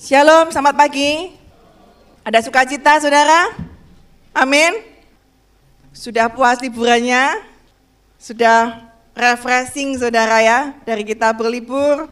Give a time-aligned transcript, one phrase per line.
[0.00, 1.28] Shalom, selamat pagi.
[2.24, 3.52] Ada sukacita, saudara?
[4.32, 4.80] Amin.
[5.92, 7.44] Sudah puas liburannya?
[8.16, 8.80] Sudah
[9.12, 12.08] refreshing, saudara ya, dari kita berlibur.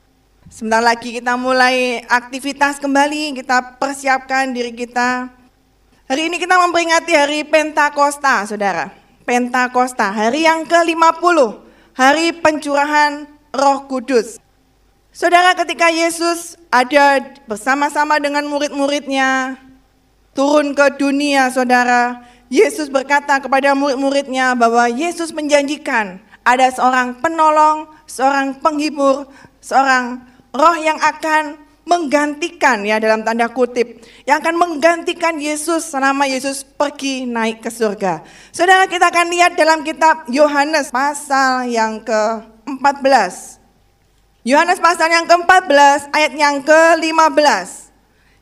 [0.52, 5.32] Sebentar lagi kita mulai aktivitas kembali, kita persiapkan diri kita.
[6.12, 8.92] Hari ini kita memperingati hari Pentakosta, saudara.
[9.24, 11.56] Pentakosta, hari yang ke-50,
[11.96, 14.36] hari pencurahan roh kudus.
[15.18, 17.18] Saudara ketika Yesus ada
[17.50, 19.58] bersama-sama dengan murid-muridnya,
[20.30, 28.62] turun ke dunia saudara, Yesus berkata kepada murid-muridnya bahwa Yesus menjanjikan ada seorang penolong, seorang
[28.62, 29.26] penghibur,
[29.58, 30.22] seorang
[30.54, 37.26] roh yang akan menggantikan ya dalam tanda kutip yang akan menggantikan Yesus selama Yesus pergi
[37.26, 38.22] naik ke surga.
[38.54, 43.57] Saudara kita akan lihat dalam kitab Yohanes pasal yang ke-14
[44.48, 47.92] Yohanes pasal yang ke-14 ayat yang ke-15.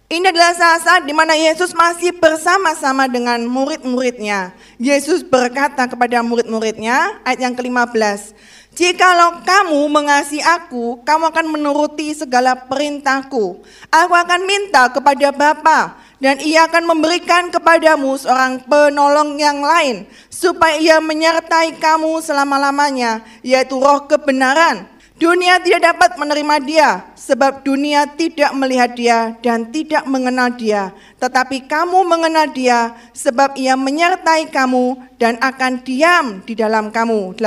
[0.07, 4.55] Ini adalah saat-saat di mana Yesus masih bersama-sama dengan murid-muridnya.
[4.79, 8.39] Yesus berkata kepada murid-muridnya, ayat yang ke-15,
[8.79, 13.67] Jikalau kamu mengasihi aku, kamu akan menuruti segala perintahku.
[13.91, 20.79] Aku akan minta kepada Bapa dan ia akan memberikan kepadamu seorang penolong yang lain, supaya
[20.79, 28.53] ia menyertai kamu selama-lamanya, yaitu roh kebenaran Dunia tidak dapat menerima dia, sebab dunia tidak
[28.53, 30.93] melihat dia dan tidak mengenal dia.
[31.17, 37.33] Tetapi kamu mengenal dia, sebab ia menyertai kamu dan akan diam di dalam kamu.
[37.33, 37.41] 18.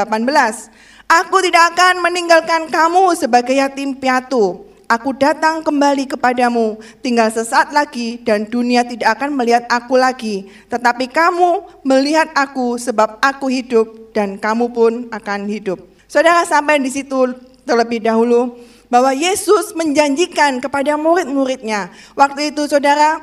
[1.14, 4.66] Aku tidak akan meninggalkan kamu sebagai yatim piatu.
[4.90, 10.50] Aku datang kembali kepadamu, tinggal sesaat lagi dan dunia tidak akan melihat aku lagi.
[10.74, 15.78] Tetapi kamu melihat aku sebab aku hidup dan kamu pun akan hidup.
[16.10, 18.58] Saudara sampai di situ terlebih dahulu
[18.90, 21.94] bahwa Yesus menjanjikan kepada murid-muridnya.
[22.18, 23.22] Waktu itu saudara,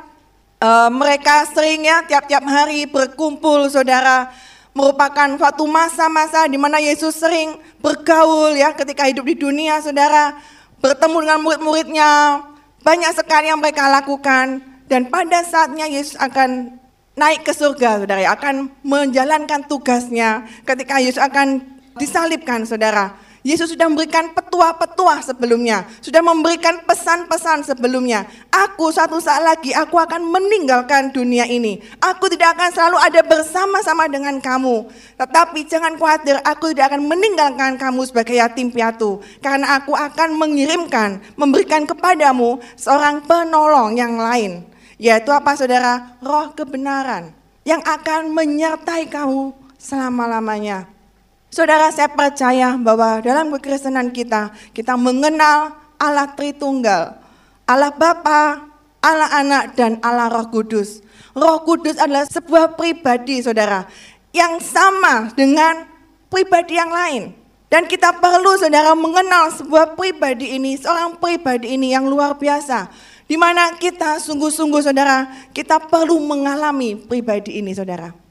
[0.63, 4.31] uh, mereka seringnya tiap-tiap hari berkumpul saudara,
[4.71, 10.39] merupakan suatu masa-masa di mana Yesus sering bergaul ya ketika hidup di dunia saudara,
[10.79, 12.11] bertemu dengan murid-muridnya,
[12.87, 16.79] banyak sekali yang mereka lakukan dan pada saatnya Yesus akan
[17.19, 21.65] naik ke surga saudara, akan menjalankan tugasnya ketika Yesus akan
[21.99, 23.26] disalibkan saudara.
[23.47, 28.27] Yesus sudah memberikan petua-petua sebelumnya, sudah memberikan pesan-pesan sebelumnya.
[28.51, 31.79] Aku satu saat lagi aku akan meninggalkan dunia ini.
[32.03, 34.91] Aku tidak akan selalu ada bersama-sama dengan kamu.
[35.15, 39.23] Tetapi jangan khawatir, aku tidak akan meninggalkan kamu sebagai yatim piatu.
[39.39, 44.67] Karena aku akan mengirimkan, memberikan kepadamu seorang penolong yang lain.
[44.99, 46.19] Yaitu apa saudara?
[46.19, 47.31] Roh kebenaran
[47.63, 50.96] yang akan menyertai kamu selama-lamanya.
[51.57, 57.17] Saudara, saya percaya bahwa dalam kekristenan kita, kita mengenal Allah Tritunggal.
[57.65, 58.69] Allah Bapa,
[59.01, 61.01] Allah Anak, dan Allah Roh Kudus.
[61.33, 63.89] Roh Kudus adalah sebuah pribadi, saudara,
[64.37, 65.89] yang sama dengan
[66.29, 67.33] pribadi yang lain.
[67.73, 72.93] Dan kita perlu, saudara, mengenal sebuah pribadi ini, seorang pribadi ini yang luar biasa.
[73.25, 75.25] Di mana kita sungguh-sungguh, saudara,
[75.57, 78.26] kita perlu mengalami pribadi ini, saudara.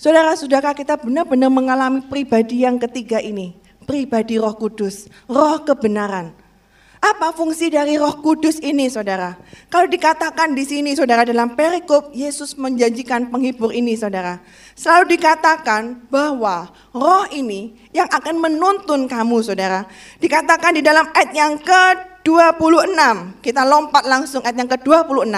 [0.00, 3.52] Saudara, sudahkah kita benar-benar mengalami pribadi yang ketiga ini?
[3.84, 6.32] Pribadi roh kudus, roh kebenaran.
[7.04, 9.36] Apa fungsi dari roh kudus ini saudara?
[9.68, 14.40] Kalau dikatakan di sini saudara dalam perikop Yesus menjanjikan penghibur ini saudara.
[14.80, 19.84] Selalu dikatakan bahwa roh ini yang akan menuntun kamu saudara.
[20.24, 25.36] Dikatakan di dalam ayat yang ke 26, kita lompat langsung ayat yang ke-26.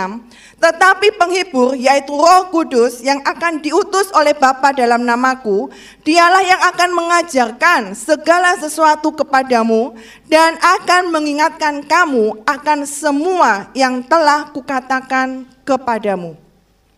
[0.63, 5.75] Tetapi penghibur yaitu Roh Kudus yang akan diutus oleh Bapa dalam namaku,
[6.07, 9.99] dialah yang akan mengajarkan segala sesuatu kepadamu
[10.31, 16.42] dan akan mengingatkan kamu akan semua yang telah kukatakan kepadamu.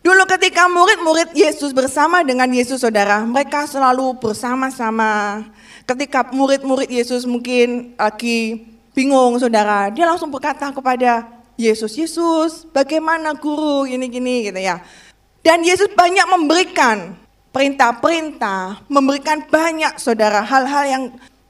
[0.04, 5.40] Dulu ketika murid-murid Yesus bersama dengan Yesus saudara, mereka selalu bersama-sama.
[5.88, 11.24] Ketika murid-murid Yesus mungkin lagi bingung saudara, dia langsung berkata kepada
[11.56, 14.84] Yesus, Yesus bagaimana guru gini-gini gitu ya.
[15.40, 17.16] Dan Yesus banyak memberikan
[17.48, 21.02] perintah-perintah, memberikan banyak saudara hal-hal yang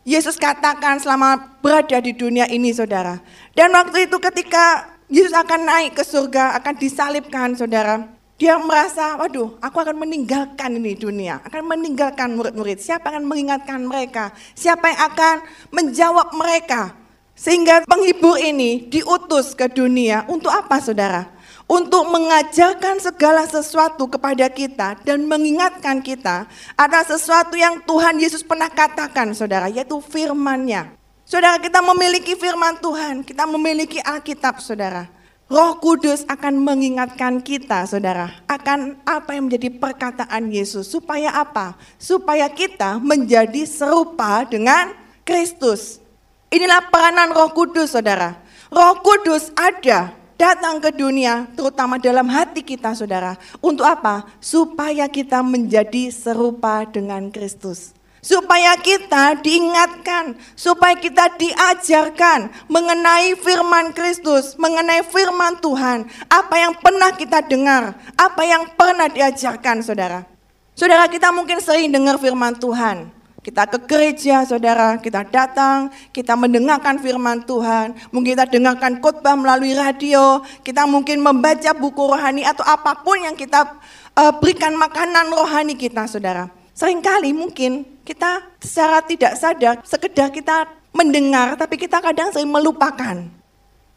[0.06, 3.19] Yesus katakan selama berada di dunia ini saudara.
[3.58, 8.13] Dan waktu itu ketika Yesus akan naik ke surga, akan disalibkan saudara.
[8.34, 12.82] Dia merasa, waduh aku akan meninggalkan ini dunia, akan meninggalkan murid-murid.
[12.82, 14.34] Siapa akan mengingatkan mereka?
[14.58, 15.36] Siapa yang akan
[15.70, 16.98] menjawab mereka?
[17.38, 21.31] Sehingga penghibur ini diutus ke dunia untuk apa saudara?
[21.70, 28.66] Untuk mengajarkan segala sesuatu kepada kita dan mengingatkan kita ada sesuatu yang Tuhan Yesus pernah
[28.66, 30.90] katakan saudara, yaitu firmannya.
[31.22, 35.06] Saudara kita memiliki firman Tuhan, kita memiliki Alkitab saudara.
[35.44, 40.88] Roh Kudus akan mengingatkan kita, saudara, akan apa yang menjadi perkataan Yesus.
[40.88, 41.76] Supaya apa?
[42.00, 46.00] Supaya kita menjadi serupa dengan Kristus.
[46.49, 48.41] Inilah peranan Roh Kudus, saudara.
[48.73, 53.37] Roh Kudus ada datang ke dunia, terutama dalam hati kita, saudara.
[53.61, 54.25] Untuk apa?
[54.41, 57.93] Supaya kita menjadi serupa dengan Kristus
[58.25, 67.12] supaya kita diingatkan, supaya kita diajarkan mengenai firman Kristus, mengenai firman Tuhan, apa yang pernah
[67.12, 70.25] kita dengar, apa yang pernah diajarkan saudara.
[70.73, 73.12] Saudara kita mungkin sering dengar firman Tuhan,
[73.44, 79.77] kita ke gereja, saudara, kita datang, kita mendengarkan firman Tuhan, mungkin kita dengarkan khotbah melalui
[79.77, 83.77] radio, kita mungkin membaca buku rohani atau apa pun yang kita
[84.17, 86.49] uh, berikan makanan rohani kita, saudara.
[86.75, 93.25] Seringkali mungkin kita secara tidak sadar, sekedar kita mendengar, tapi kita kadang sering melupakan.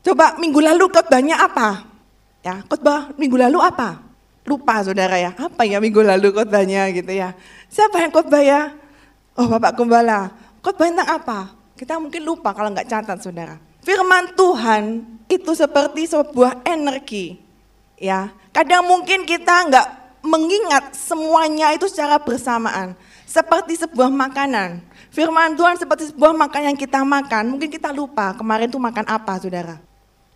[0.01, 1.83] Coba minggu lalu khotbahnya apa?
[2.41, 3.99] Ya, khotbah minggu lalu apa?
[4.47, 7.35] Lupa saudara ya, apa ya minggu lalu khotbahnya gitu ya.
[7.67, 8.71] Siapa yang khotbah ya?
[9.35, 10.31] Oh Bapak Gembala,
[10.63, 11.39] khotbah tentang apa?
[11.75, 13.59] Kita mungkin lupa kalau nggak catat saudara.
[13.83, 17.37] Firman Tuhan itu seperti sebuah energi.
[17.99, 19.87] Ya, kadang mungkin kita nggak
[20.23, 22.95] mengingat semuanya itu secara bersamaan.
[23.27, 24.79] Seperti sebuah makanan.
[25.11, 27.43] Firman Tuhan seperti sebuah makanan yang kita makan.
[27.51, 29.75] Mungkin kita lupa kemarin tuh makan apa saudara.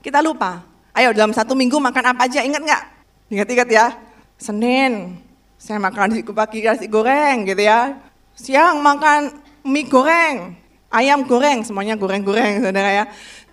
[0.03, 0.67] Kita lupa.
[0.91, 2.83] Ayo dalam satu minggu makan apa aja ingat nggak?
[3.31, 3.85] Ingat-ingat ya.
[4.35, 5.23] Senin
[5.55, 7.95] saya makan nasi pagi nasi goreng gitu ya.
[8.35, 10.57] Siang makan mie goreng,
[10.91, 13.05] ayam goreng, semuanya goreng-goreng saudara ya.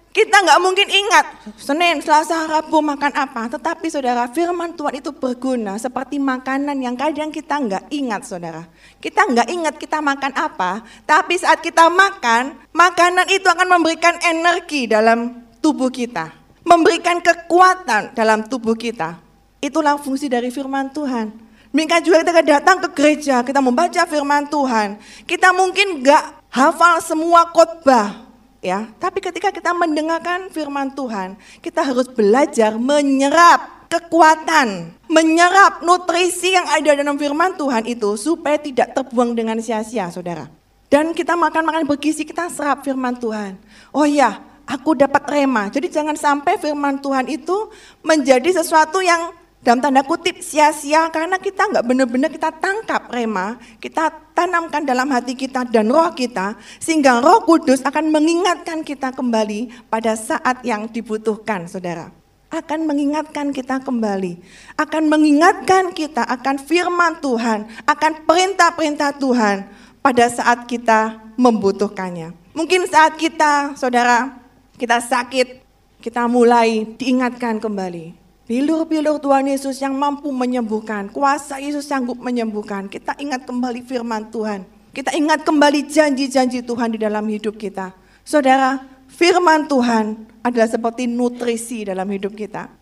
[0.08, 1.26] Kita nggak mungkin ingat
[1.60, 3.46] Senin, Selasa, Rabu makan apa.
[3.52, 8.64] Tetapi saudara, firman Tuhan itu berguna seperti makanan yang kadang kita nggak ingat saudara.
[8.98, 10.82] Kita nggak ingat kita makan apa.
[11.04, 16.32] Tapi saat kita makan, makanan itu akan memberikan energi dalam tubuh kita.
[16.64, 19.20] Memberikan kekuatan dalam tubuh kita.
[19.60, 21.48] Itulah fungsi dari firman Tuhan.
[21.68, 24.96] Demikian juga kita datang ke gereja, kita membaca firman Tuhan.
[25.28, 28.27] Kita mungkin nggak hafal semua khotbah,
[28.62, 28.88] ya.
[28.98, 36.92] Tapi ketika kita mendengarkan firman Tuhan, kita harus belajar menyerap kekuatan, menyerap nutrisi yang ada
[36.92, 40.46] dalam firman Tuhan itu supaya tidak terbuang dengan sia-sia, Saudara.
[40.88, 43.56] Dan kita makan-makan bergizi, kita serap firman Tuhan.
[43.92, 45.68] Oh iya, aku dapat rema.
[45.72, 47.72] Jadi jangan sampai firman Tuhan itu
[48.04, 54.14] menjadi sesuatu yang dalam tanda kutip sia-sia karena kita nggak benar-benar kita tangkap rema, kita
[54.30, 60.14] tanamkan dalam hati kita dan roh kita sehingga roh kudus akan mengingatkan kita kembali pada
[60.14, 62.14] saat yang dibutuhkan saudara.
[62.48, 64.40] Akan mengingatkan kita kembali,
[64.78, 69.68] akan mengingatkan kita akan firman Tuhan, akan perintah-perintah Tuhan
[70.00, 72.32] pada saat kita membutuhkannya.
[72.56, 74.32] Mungkin saat kita, saudara,
[74.80, 75.60] kita sakit,
[76.00, 78.17] kita mulai diingatkan kembali
[78.48, 82.88] Bilur-bilur Tuhan Yesus yang mampu menyembuhkan, kuasa Yesus sanggup menyembuhkan.
[82.88, 84.64] Kita ingat kembali firman Tuhan.
[84.96, 87.92] Kita ingat kembali janji-janji Tuhan di dalam hidup kita.
[88.24, 92.72] Saudara, firman Tuhan adalah seperti nutrisi dalam hidup kita.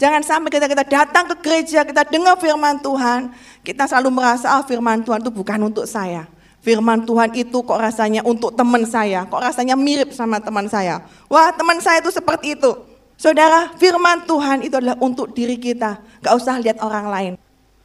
[0.00, 3.28] Jangan sampai kita kita datang ke gereja, kita dengar firman Tuhan,
[3.60, 6.24] kita selalu merasa ah firman Tuhan itu bukan untuk saya.
[6.64, 11.04] Firman Tuhan itu kok rasanya untuk teman saya, kok rasanya mirip sama teman saya.
[11.28, 12.93] Wah teman saya itu seperti itu.
[13.14, 16.02] Saudara, firman Tuhan itu adalah untuk diri kita.
[16.20, 17.32] Gak usah lihat orang lain.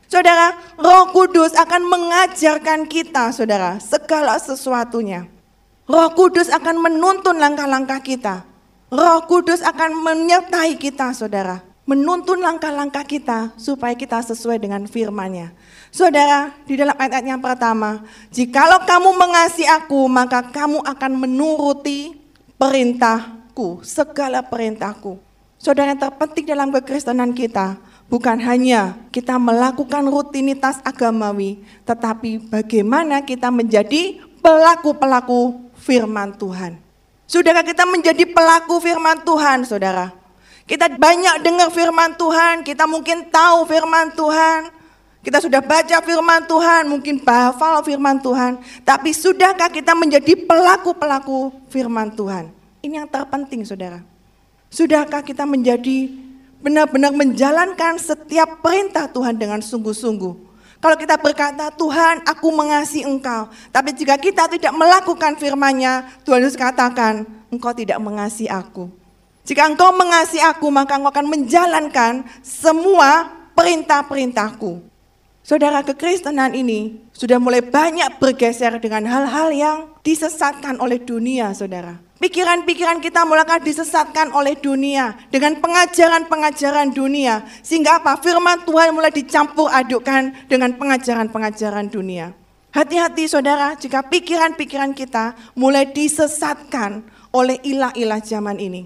[0.09, 5.29] Saudara, roh kudus akan mengajarkan kita, saudara, segala sesuatunya.
[5.86, 8.41] Roh kudus akan menuntun langkah-langkah kita.
[8.89, 11.62] Roh kudus akan menyertai kita, saudara.
[11.86, 15.53] Menuntun langkah-langkah kita supaya kita sesuai dengan firman-Nya.
[15.93, 18.01] Saudara, di dalam ayat, ayat yang pertama,
[18.33, 22.17] jikalau kamu mengasihi aku, maka kamu akan menuruti
[22.57, 25.19] perintah perintahku, segala perintahku.
[25.59, 27.75] Saudara yang terpenting dalam kekristenan kita
[28.07, 36.79] bukan hanya kita melakukan rutinitas agamawi, tetapi bagaimana kita menjadi pelaku-pelaku firman Tuhan.
[37.27, 40.15] Saudara kita menjadi pelaku firman Tuhan, saudara.
[40.63, 44.71] Kita banyak dengar firman Tuhan, kita mungkin tahu firman Tuhan,
[45.19, 52.15] kita sudah baca firman Tuhan, mungkin hafal firman Tuhan, tapi sudahkah kita menjadi pelaku-pelaku firman
[52.15, 52.58] Tuhan?
[52.79, 54.00] Ini yang terpenting saudara.
[54.71, 56.13] Sudahkah kita menjadi
[56.63, 60.48] benar-benar menjalankan setiap perintah Tuhan dengan sungguh-sungguh?
[60.79, 63.51] Kalau kita berkata, Tuhan aku mengasihi engkau.
[63.75, 68.88] Tapi jika kita tidak melakukan firman-Nya, Tuhan Yesus katakan, engkau tidak mengasihi aku.
[69.43, 73.27] Jika engkau mengasihi aku, maka engkau akan menjalankan semua
[73.59, 74.88] perintah-perintahku.
[75.50, 81.98] Saudara, kekristenan ini sudah mulai banyak bergeser dengan hal-hal yang disesatkan oleh dunia, saudara.
[82.22, 87.50] Pikiran-pikiran kita mulai disesatkan oleh dunia dengan pengajaran-pengajaran dunia.
[87.65, 88.22] Sehingga apa?
[88.22, 92.38] Firman Tuhan mulai dicampur adukkan dengan pengajaran-pengajaran dunia.
[92.70, 98.86] Hati-hati saudara jika pikiran-pikiran kita mulai disesatkan oleh ilah-ilah zaman ini.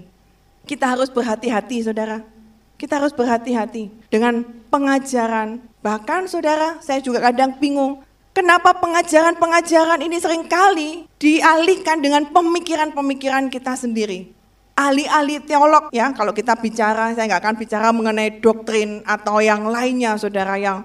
[0.64, 2.24] Kita harus berhati-hati saudara.
[2.74, 5.62] Kita harus berhati-hati dengan pengajaran.
[5.80, 8.02] Bahkan saudara, saya juga kadang bingung.
[8.34, 14.34] Kenapa pengajaran-pengajaran ini sering kali dialihkan dengan pemikiran-pemikiran kita sendiri.
[14.74, 20.18] Ahli-ahli teolog ya, kalau kita bicara, saya nggak akan bicara mengenai doktrin atau yang lainnya
[20.18, 20.82] saudara, yang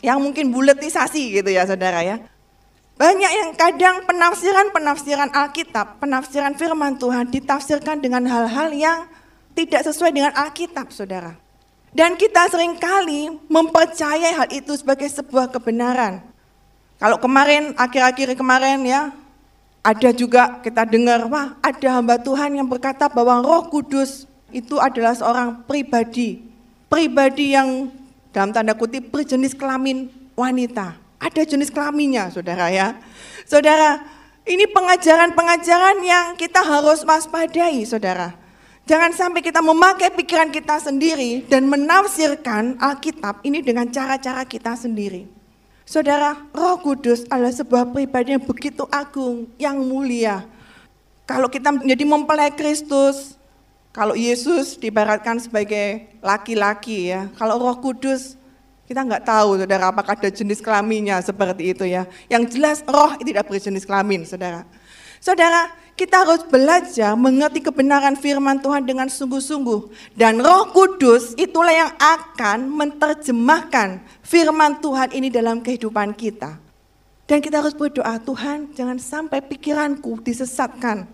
[0.00, 2.16] yang mungkin buletisasi gitu ya saudara ya.
[2.96, 9.04] Banyak yang kadang penafsiran-penafsiran Alkitab, penafsiran firman Tuhan ditafsirkan dengan hal-hal yang
[9.56, 11.32] tidak sesuai dengan Alkitab, saudara.
[11.96, 16.20] Dan kita sering kali mempercayai hal itu sebagai sebuah kebenaran.
[17.00, 19.16] Kalau kemarin, akhir-akhir kemarin ya,
[19.80, 25.16] ada juga kita dengar, wah ada hamba Tuhan yang berkata bahwa roh kudus itu adalah
[25.16, 26.44] seorang pribadi.
[26.92, 27.88] Pribadi yang
[28.28, 31.00] dalam tanda kutip berjenis kelamin wanita.
[31.16, 32.92] Ada jenis kelaminnya saudara ya.
[33.48, 34.04] Saudara,
[34.44, 38.36] ini pengajaran-pengajaran yang kita harus waspadai saudara.
[38.86, 45.26] Jangan sampai kita memakai pikiran kita sendiri dan menafsirkan Alkitab ini dengan cara-cara kita sendiri.
[45.82, 50.46] Saudara, Roh Kudus adalah sebuah pribadi yang begitu agung, yang mulia.
[51.26, 53.34] Kalau kita menjadi mempelai Kristus,
[53.90, 58.38] kalau Yesus dibaratkan sebagai laki-laki ya, kalau Roh Kudus
[58.86, 62.06] kita nggak tahu saudara apakah ada jenis kelaminnya seperti itu ya.
[62.30, 64.62] Yang jelas roh tidak berjenis kelamin saudara.
[65.18, 70.12] Saudara, kita harus belajar mengerti kebenaran firman Tuhan dengan sungguh-sungguh.
[70.12, 76.60] Dan roh kudus itulah yang akan menerjemahkan firman Tuhan ini dalam kehidupan kita.
[77.26, 81.08] Dan kita harus berdoa, Tuhan jangan sampai pikiranku disesatkan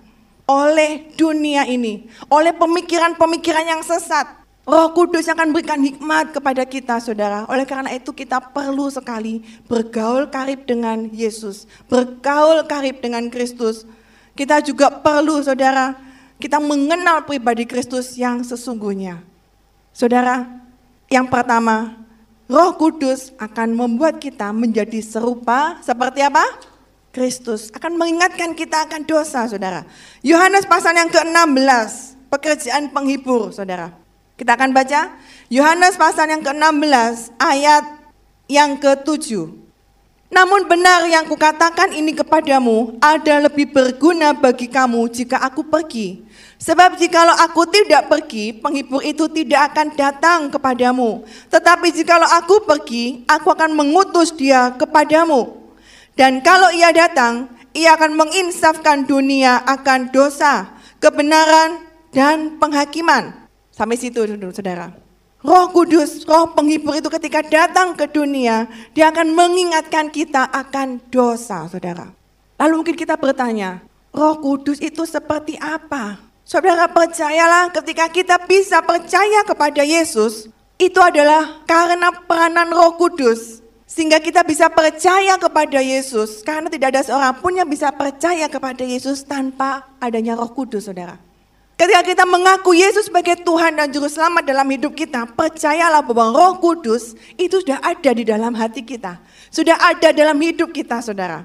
[0.45, 2.11] oleh dunia ini.
[2.29, 4.43] Oleh pemikiran-pemikiran yang sesat.
[4.63, 7.43] Roh Kudus akan berikan hikmat kepada kita, saudara.
[7.51, 11.67] Oleh karena itu kita perlu sekali bergaul karib dengan Yesus.
[11.91, 13.83] Bergaul karib dengan Kristus
[14.33, 15.97] kita juga perlu saudara,
[16.41, 19.21] kita mengenal pribadi Kristus yang sesungguhnya.
[19.93, 20.49] Saudara,
[21.13, 22.01] yang pertama,
[22.49, 26.43] Roh Kudus akan membuat kita menjadi serupa seperti apa?
[27.13, 29.85] Kristus akan mengingatkan kita akan dosa, saudara.
[30.25, 33.93] Yohanes pasal yang ke-16, pekerjaan penghibur, saudara.
[34.41, 35.13] Kita akan baca
[35.53, 37.85] Yohanes pasal yang ke-16 ayat
[38.49, 39.62] yang ke-7.
[40.33, 46.25] Namun benar yang kukatakan ini kepadamu ada lebih berguna bagi kamu jika aku pergi.
[46.57, 51.21] Sebab jikalau aku tidak pergi, penghibur itu tidak akan datang kepadamu.
[51.53, 55.53] Tetapi jikalau aku pergi, aku akan mengutus dia kepadamu.
[56.17, 61.77] Dan kalau ia datang, ia akan menginsafkan dunia akan dosa, kebenaran,
[62.09, 63.37] dan penghakiman.
[63.69, 65.02] Sampai situ dulu saudara.
[65.43, 71.67] Roh Kudus, roh penghibur itu ketika datang ke dunia, dia akan mengingatkan kita akan dosa,
[71.67, 72.15] saudara.
[72.63, 73.83] Lalu mungkin kita bertanya,
[74.15, 76.23] roh kudus itu seperti apa?
[76.47, 80.47] Saudara percayalah ketika kita bisa percaya kepada Yesus,
[80.79, 83.59] itu adalah karena peranan roh kudus.
[83.91, 88.87] Sehingga kita bisa percaya kepada Yesus, karena tidak ada seorang pun yang bisa percaya kepada
[88.87, 91.19] Yesus tanpa adanya roh kudus, saudara.
[91.83, 96.55] Ketika kita mengaku Yesus sebagai Tuhan dan Juru Selamat dalam hidup kita, percayalah bahwa Roh
[96.63, 99.19] Kudus itu sudah ada di dalam hati kita.
[99.51, 101.43] Sudah ada dalam hidup kita, saudara.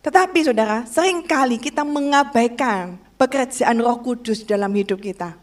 [0.00, 5.36] Tetapi saudara, sering kali kita mengabaikan pekerjaan Roh Kudus dalam hidup kita.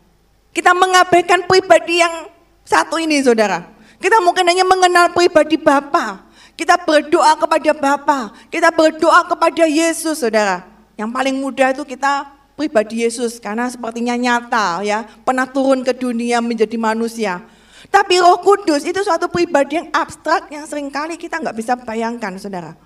[0.50, 2.26] Kita mengabaikan pribadi yang
[2.66, 3.70] satu ini, saudara.
[4.02, 6.26] Kita mungkin hanya mengenal pribadi Bapa.
[6.58, 8.34] Kita berdoa kepada Bapa.
[8.50, 10.66] Kita berdoa kepada Yesus, saudara.
[10.98, 16.38] Yang paling mudah itu kita pribadi Yesus karena sepertinya nyata ya, pernah turun ke dunia
[16.38, 17.42] menjadi manusia.
[17.90, 22.38] Tapi Roh Kudus itu suatu pribadi yang abstrak yang sering kali kita nggak bisa bayangkan,
[22.38, 22.78] saudara.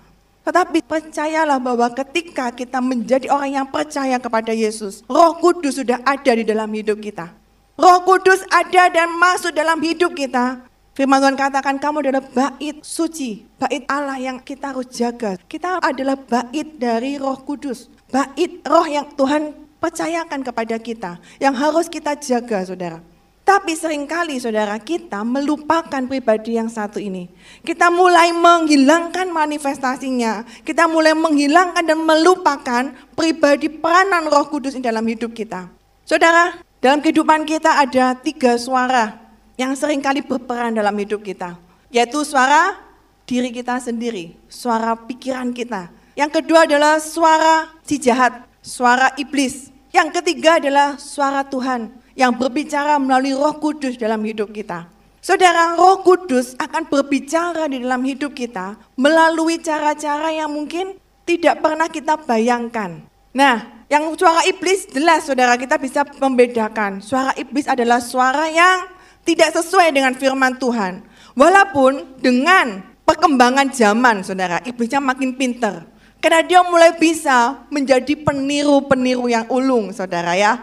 [0.46, 6.32] Tetapi percayalah bahwa ketika kita menjadi orang yang percaya kepada Yesus, Roh Kudus sudah ada
[6.32, 7.34] di dalam hidup kita.
[7.76, 10.64] Roh Kudus ada dan masuk dalam hidup kita.
[10.96, 15.36] Firman Tuhan katakan kamu adalah bait suci, bait Allah yang kita harus jaga.
[15.44, 21.86] Kita adalah bait dari Roh Kudus, bait roh yang Tuhan percayakan kepada kita yang harus
[21.86, 22.98] kita jaga saudara.
[23.46, 27.30] Tapi sering kali saudara kita melupakan pribadi yang satu ini.
[27.62, 30.42] Kita mulai menghilangkan manifestasinya.
[30.66, 35.70] Kita mulai menghilangkan dan melupakan pribadi peranan roh kudus di dalam hidup kita.
[36.02, 39.14] Saudara, dalam kehidupan kita ada tiga suara
[39.54, 41.54] yang sering kali berperan dalam hidup kita.
[41.94, 42.82] Yaitu suara
[43.30, 45.90] diri kita sendiri, suara pikiran kita.
[46.18, 49.70] Yang kedua adalah suara si jahat, suara iblis.
[49.94, 54.90] Yang ketiga adalah suara Tuhan yang berbicara melalui Roh Kudus dalam hidup kita.
[55.22, 61.88] Saudara, Roh Kudus akan berbicara di dalam hidup kita melalui cara-cara yang mungkin tidak pernah
[61.90, 63.02] kita bayangkan.
[63.34, 67.02] Nah, yang suara iblis jelas saudara kita bisa membedakan.
[67.02, 68.86] Suara iblis adalah suara yang
[69.26, 71.02] tidak sesuai dengan firman Tuhan.
[71.34, 75.95] Walaupun dengan perkembangan zaman saudara, iblisnya makin pinter.
[76.20, 80.58] Karena dia mulai bisa menjadi peniru-peniru yang ulung saudara ya.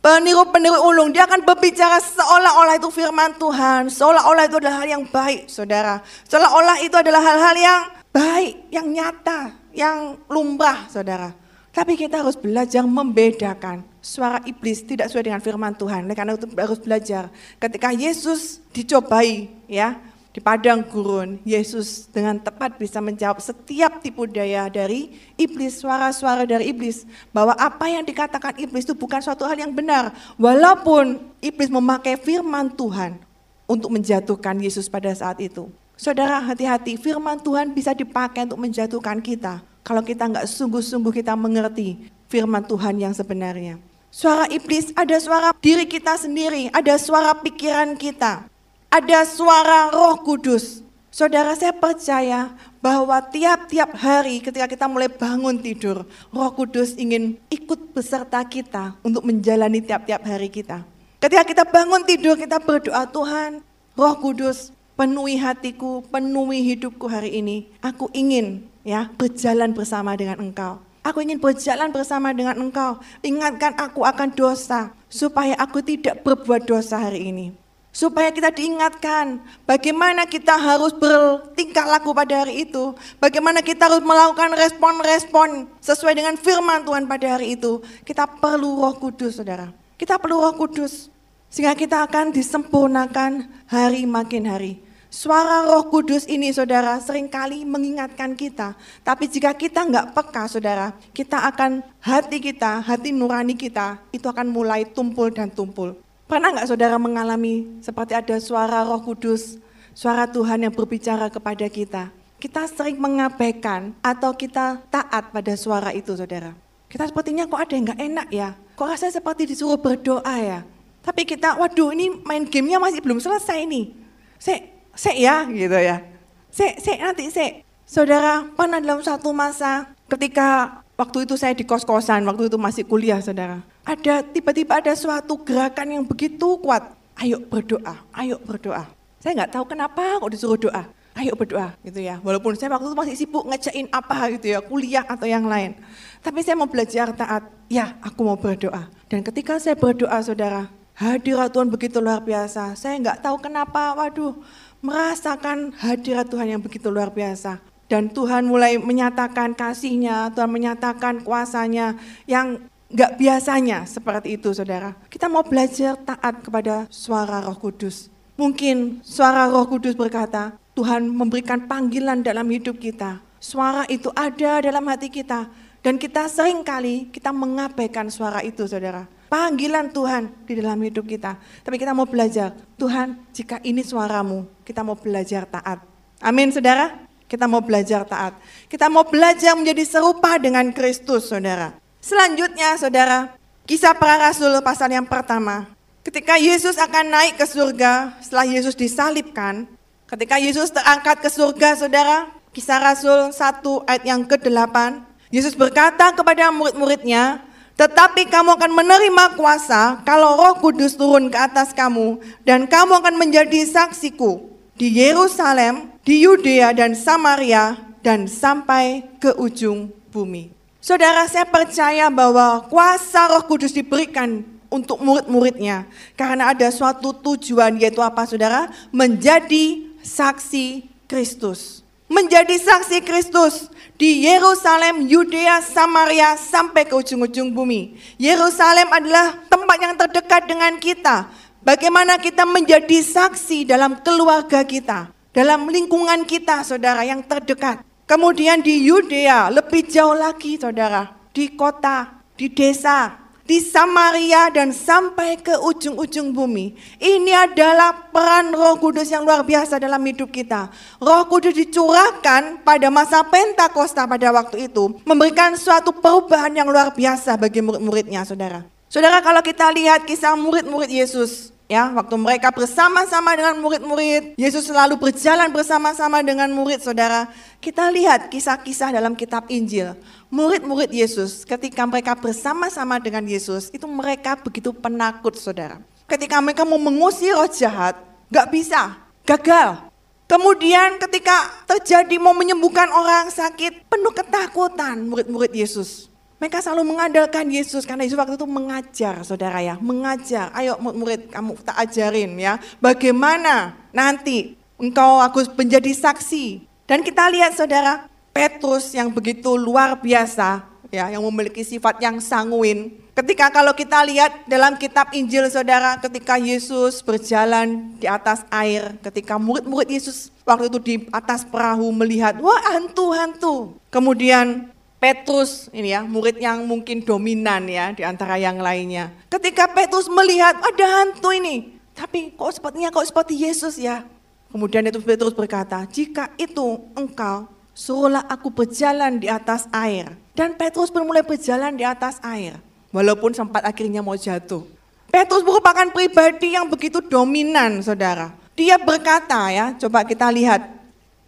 [0.00, 5.44] Peniru-peniru ulung, dia akan berbicara seolah-olah itu firman Tuhan, seolah-olah itu adalah hal yang baik,
[5.44, 6.00] saudara.
[6.24, 11.36] Seolah-olah itu adalah hal-hal yang baik, yang nyata, yang lumrah, saudara.
[11.70, 16.08] Tapi kita harus belajar membedakan suara iblis tidak sesuai dengan firman Tuhan.
[16.16, 17.28] Karena itu harus belajar.
[17.62, 24.70] Ketika Yesus dicobai, ya, di padang gurun, Yesus dengan tepat bisa menjawab setiap tipu daya
[24.70, 27.02] dari iblis, suara-suara dari iblis.
[27.34, 30.14] Bahwa apa yang dikatakan iblis itu bukan suatu hal yang benar.
[30.38, 33.18] Walaupun iblis memakai firman Tuhan
[33.66, 35.66] untuk menjatuhkan Yesus pada saat itu.
[35.98, 39.66] Saudara hati-hati, firman Tuhan bisa dipakai untuk menjatuhkan kita.
[39.82, 43.82] Kalau kita nggak sungguh-sungguh kita mengerti firman Tuhan yang sebenarnya.
[44.10, 48.49] Suara iblis ada suara diri kita sendiri, ada suara pikiran kita
[48.90, 50.82] ada suara Roh Kudus.
[51.10, 57.94] Saudara, saya percaya bahwa tiap-tiap hari ketika kita mulai bangun tidur, Roh Kudus ingin ikut
[57.94, 60.82] beserta kita untuk menjalani tiap-tiap hari kita.
[61.22, 63.62] Ketika kita bangun tidur, kita berdoa, Tuhan,
[63.94, 67.70] Roh Kudus, penuhi hatiku, penuhi hidupku hari ini.
[67.82, 70.82] Aku ingin ya berjalan bersama dengan Engkau.
[71.00, 73.02] Aku ingin berjalan bersama dengan Engkau.
[73.22, 77.69] Ingatkan aku akan dosa supaya aku tidak berbuat dosa hari ini.
[77.90, 82.94] Supaya kita diingatkan bagaimana kita harus bertingkah laku pada hari itu.
[83.18, 87.82] Bagaimana kita harus melakukan respon-respon sesuai dengan firman Tuhan pada hari itu.
[88.06, 89.74] Kita perlu roh kudus saudara.
[89.98, 91.10] Kita perlu roh kudus.
[91.50, 94.78] Sehingga kita akan disempurnakan hari makin hari.
[95.10, 98.78] Suara roh kudus ini saudara sering kali mengingatkan kita.
[99.02, 104.46] Tapi jika kita nggak peka saudara, kita akan hati kita, hati nurani kita itu akan
[104.46, 105.98] mulai tumpul dan tumpul.
[106.30, 109.58] Pernah nggak saudara mengalami seperti ada suara roh kudus,
[109.90, 112.14] suara Tuhan yang berbicara kepada kita?
[112.38, 116.54] Kita sering mengabaikan atau kita taat pada suara itu saudara.
[116.86, 120.62] Kita sepertinya kok ada yang nggak enak ya, kok rasanya seperti disuruh berdoa ya.
[121.02, 123.90] Tapi kita, waduh ini main gamenya masih belum selesai nih.
[124.38, 124.54] Se,
[124.94, 125.98] se ya gitu ya.
[126.46, 127.66] Se, se nanti se.
[127.82, 133.18] Saudara, pernah dalam satu masa ketika waktu itu saya di kos-kosan, waktu itu masih kuliah
[133.18, 136.96] saudara ada tiba-tiba ada suatu gerakan yang begitu kuat.
[137.20, 138.88] Ayo berdoa, ayo berdoa.
[139.20, 140.88] Saya nggak tahu kenapa kok disuruh doa.
[141.12, 142.16] Ayo berdoa gitu ya.
[142.24, 145.76] Walaupun saya waktu itu masih sibuk ngejain apa gitu ya, kuliah atau yang lain.
[146.24, 147.44] Tapi saya mau belajar taat.
[147.68, 148.88] Ya, aku mau berdoa.
[149.10, 152.72] Dan ketika saya berdoa saudara, hadirat Tuhan begitu luar biasa.
[152.72, 154.32] Saya nggak tahu kenapa, waduh,
[154.80, 157.60] merasakan hadirat Tuhan yang begitu luar biasa.
[157.90, 164.98] Dan Tuhan mulai menyatakan kasihnya, Tuhan menyatakan kuasanya yang Gak biasanya seperti itu saudara.
[165.06, 168.10] Kita mau belajar taat kepada suara roh kudus.
[168.34, 173.22] Mungkin suara roh kudus berkata, Tuhan memberikan panggilan dalam hidup kita.
[173.38, 175.46] Suara itu ada dalam hati kita.
[175.80, 179.08] Dan kita sering kali kita mengabaikan suara itu saudara.
[179.30, 181.38] Panggilan Tuhan di dalam hidup kita.
[181.62, 185.80] Tapi kita mau belajar, Tuhan jika ini suaramu, kita mau belajar taat.
[186.20, 187.08] Amin saudara.
[187.30, 188.36] Kita mau belajar taat.
[188.66, 191.79] Kita mau belajar menjadi serupa dengan Kristus saudara.
[192.00, 193.36] Selanjutnya saudara,
[193.68, 195.68] kisah para rasul pasal yang pertama.
[196.00, 199.68] Ketika Yesus akan naik ke surga setelah Yesus disalibkan,
[200.08, 203.36] ketika Yesus terangkat ke surga saudara, kisah rasul 1
[203.84, 207.44] ayat yang ke-8, Yesus berkata kepada murid-muridnya,
[207.76, 212.16] tetapi kamu akan menerima kuasa kalau roh kudus turun ke atas kamu
[212.48, 219.92] dan kamu akan menjadi saksiku di Yerusalem, di Yudea dan Samaria dan sampai ke ujung
[220.08, 220.59] bumi.
[220.80, 224.40] Saudara, saya percaya bahwa kuasa Roh Kudus diberikan
[224.72, 225.84] untuk murid-muridnya
[226.16, 228.72] karena ada suatu tujuan yaitu apa Saudara?
[228.88, 231.84] Menjadi saksi Kristus.
[232.08, 233.68] Menjadi saksi Kristus
[234.00, 238.00] di Yerusalem, Yudea, Samaria sampai ke ujung-ujung bumi.
[238.16, 241.28] Yerusalem adalah tempat yang terdekat dengan kita.
[241.60, 247.84] Bagaimana kita menjadi saksi dalam keluarga kita, dalam lingkungan kita, saudara, yang terdekat.
[248.10, 253.14] Kemudian di Yudea, lebih jauh lagi saudara, di kota, di desa,
[253.46, 256.74] di Samaria dan sampai ke ujung-ujung bumi.
[256.98, 260.74] Ini adalah peran Roh Kudus yang luar biasa dalam hidup kita.
[260.98, 267.38] Roh Kudus dicurahkan pada masa Pentakosta pada waktu itu, memberikan suatu perubahan yang luar biasa
[267.38, 268.66] bagi murid-muridnya, Saudara.
[268.90, 274.98] Saudara, kalau kita lihat kisah murid-murid Yesus, ya, waktu mereka bersama-sama dengan murid-murid, Yesus selalu
[274.98, 277.30] berjalan bersama-sama dengan murid, Saudara.
[277.62, 279.94] Kita lihat kisah-kisah dalam kitab Injil
[280.30, 285.82] murid-murid Yesus ketika mereka bersama-sama dengan Yesus itu mereka begitu penakut saudara.
[286.06, 287.98] Ketika mereka mau mengusir roh jahat,
[288.30, 289.86] gak bisa, gagal.
[290.26, 296.09] Kemudian ketika terjadi mau menyembuhkan orang sakit, penuh ketakutan murid-murid Yesus.
[296.40, 300.48] Mereka selalu mengandalkan Yesus karena Yesus waktu itu mengajar saudara ya, mengajar.
[300.56, 306.64] Ayo murid kamu tak ajarin ya, bagaimana nanti engkau aku menjadi saksi.
[306.88, 312.96] Dan kita lihat saudara, Petrus yang begitu luar biasa, ya, yang memiliki sifat yang sanguin.
[313.12, 319.36] Ketika kalau kita lihat dalam kitab Injil saudara, ketika Yesus berjalan di atas air, ketika
[319.36, 323.76] murid-murid Yesus waktu itu di atas perahu melihat, wah hantu-hantu.
[323.92, 329.08] Kemudian Petrus ini ya, murid yang mungkin dominan ya di antara yang lainnya.
[329.32, 334.04] Ketika Petrus melihat ada hantu ini, tapi kok sepertinya kok seperti Yesus ya.
[334.52, 340.12] Kemudian itu Petrus berkata, jika itu engkau suruhlah aku berjalan di atas air.
[340.36, 342.60] Dan Petrus pun mulai berjalan di atas air.
[342.92, 344.68] Walaupun sempat akhirnya mau jatuh.
[345.08, 348.36] Petrus merupakan pribadi yang begitu dominan saudara.
[348.52, 350.76] Dia berkata ya, coba kita lihat.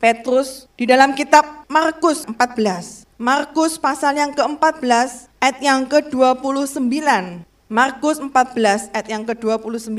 [0.02, 3.01] Petrus di dalam kitab Markus 14.
[3.22, 6.90] Markus pasal yang ke-14 ayat yang ke-29.
[7.70, 9.94] Markus 14 ayat yang ke-29.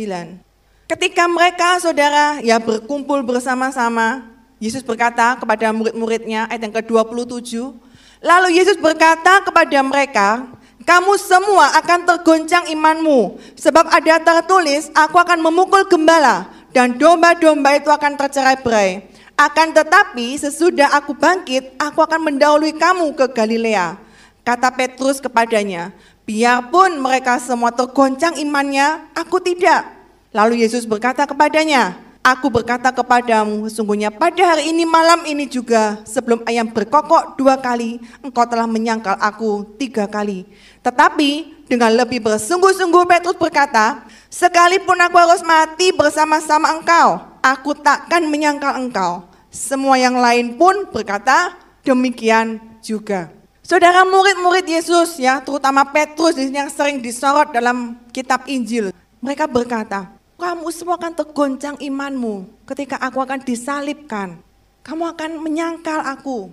[0.91, 4.27] Ketika mereka saudara ya berkumpul bersama-sama
[4.59, 7.71] Yesus berkata kepada murid-muridnya ayat yang ke-27,
[8.19, 10.43] lalu Yesus berkata kepada mereka,
[10.83, 17.88] kamu semua akan tergoncang imanmu, sebab ada tertulis, aku akan memukul gembala, dan domba-domba itu
[17.88, 19.12] akan tercerai berai.
[19.43, 23.99] Akan tetapi sesudah aku bangkit, aku akan mendahului kamu ke Galilea.
[24.39, 25.91] Kata Petrus kepadanya,
[26.23, 29.84] biarpun mereka semua tergoncang imannya, aku tidak.
[30.32, 36.39] Lalu Yesus berkata kepadanya, Aku berkata kepadamu, sesungguhnya pada hari ini malam ini juga sebelum
[36.47, 40.47] ayam berkokok dua kali, engkau telah menyangkal aku tiga kali.
[40.79, 48.79] Tetapi dengan lebih bersungguh-sungguh Petrus berkata, sekalipun aku harus mati bersama-sama engkau, aku takkan menyangkal
[48.79, 49.32] engkau.
[49.53, 51.53] Semua yang lain pun berkata
[51.85, 53.29] demikian juga.
[53.61, 58.89] Saudara murid-murid Yesus ya, terutama Petrus yang sering disorot dalam kitab Injil.
[59.21, 60.09] Mereka berkata,
[60.41, 64.41] kamu semua akan tergoncang imanmu ketika aku akan disalibkan.
[64.81, 66.49] Kamu akan menyangkal aku.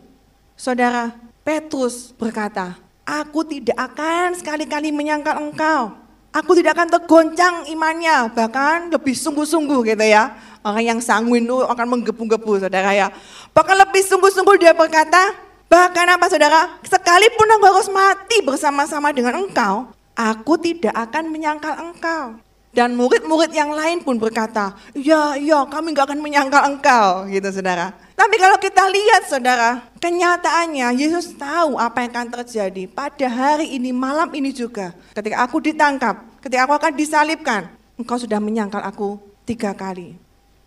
[0.55, 5.97] Saudara Petrus berkata, aku tidak akan sekali-kali menyangkal engkau.
[6.31, 10.31] Aku tidak akan tergoncang imannya, bahkan lebih sungguh-sungguh gitu ya.
[10.63, 13.11] Orang yang sanguin itu akan menggebu-gebu saudara ya.
[13.51, 15.35] Bahkan lebih sungguh-sungguh dia berkata,
[15.67, 22.39] bahkan apa saudara, sekalipun aku harus mati bersama-sama dengan engkau, aku tidak akan menyangkal engkau.
[22.71, 27.91] Dan murid-murid yang lain pun berkata, ya, ya kami gak akan menyangkal engkau gitu saudara.
[28.21, 33.97] Tapi kalau kita lihat saudara, kenyataannya Yesus tahu apa yang akan terjadi pada hari ini,
[33.97, 34.93] malam ini juga.
[35.17, 39.17] Ketika aku ditangkap, ketika aku akan disalibkan, engkau sudah menyangkal aku
[39.49, 40.21] tiga kali.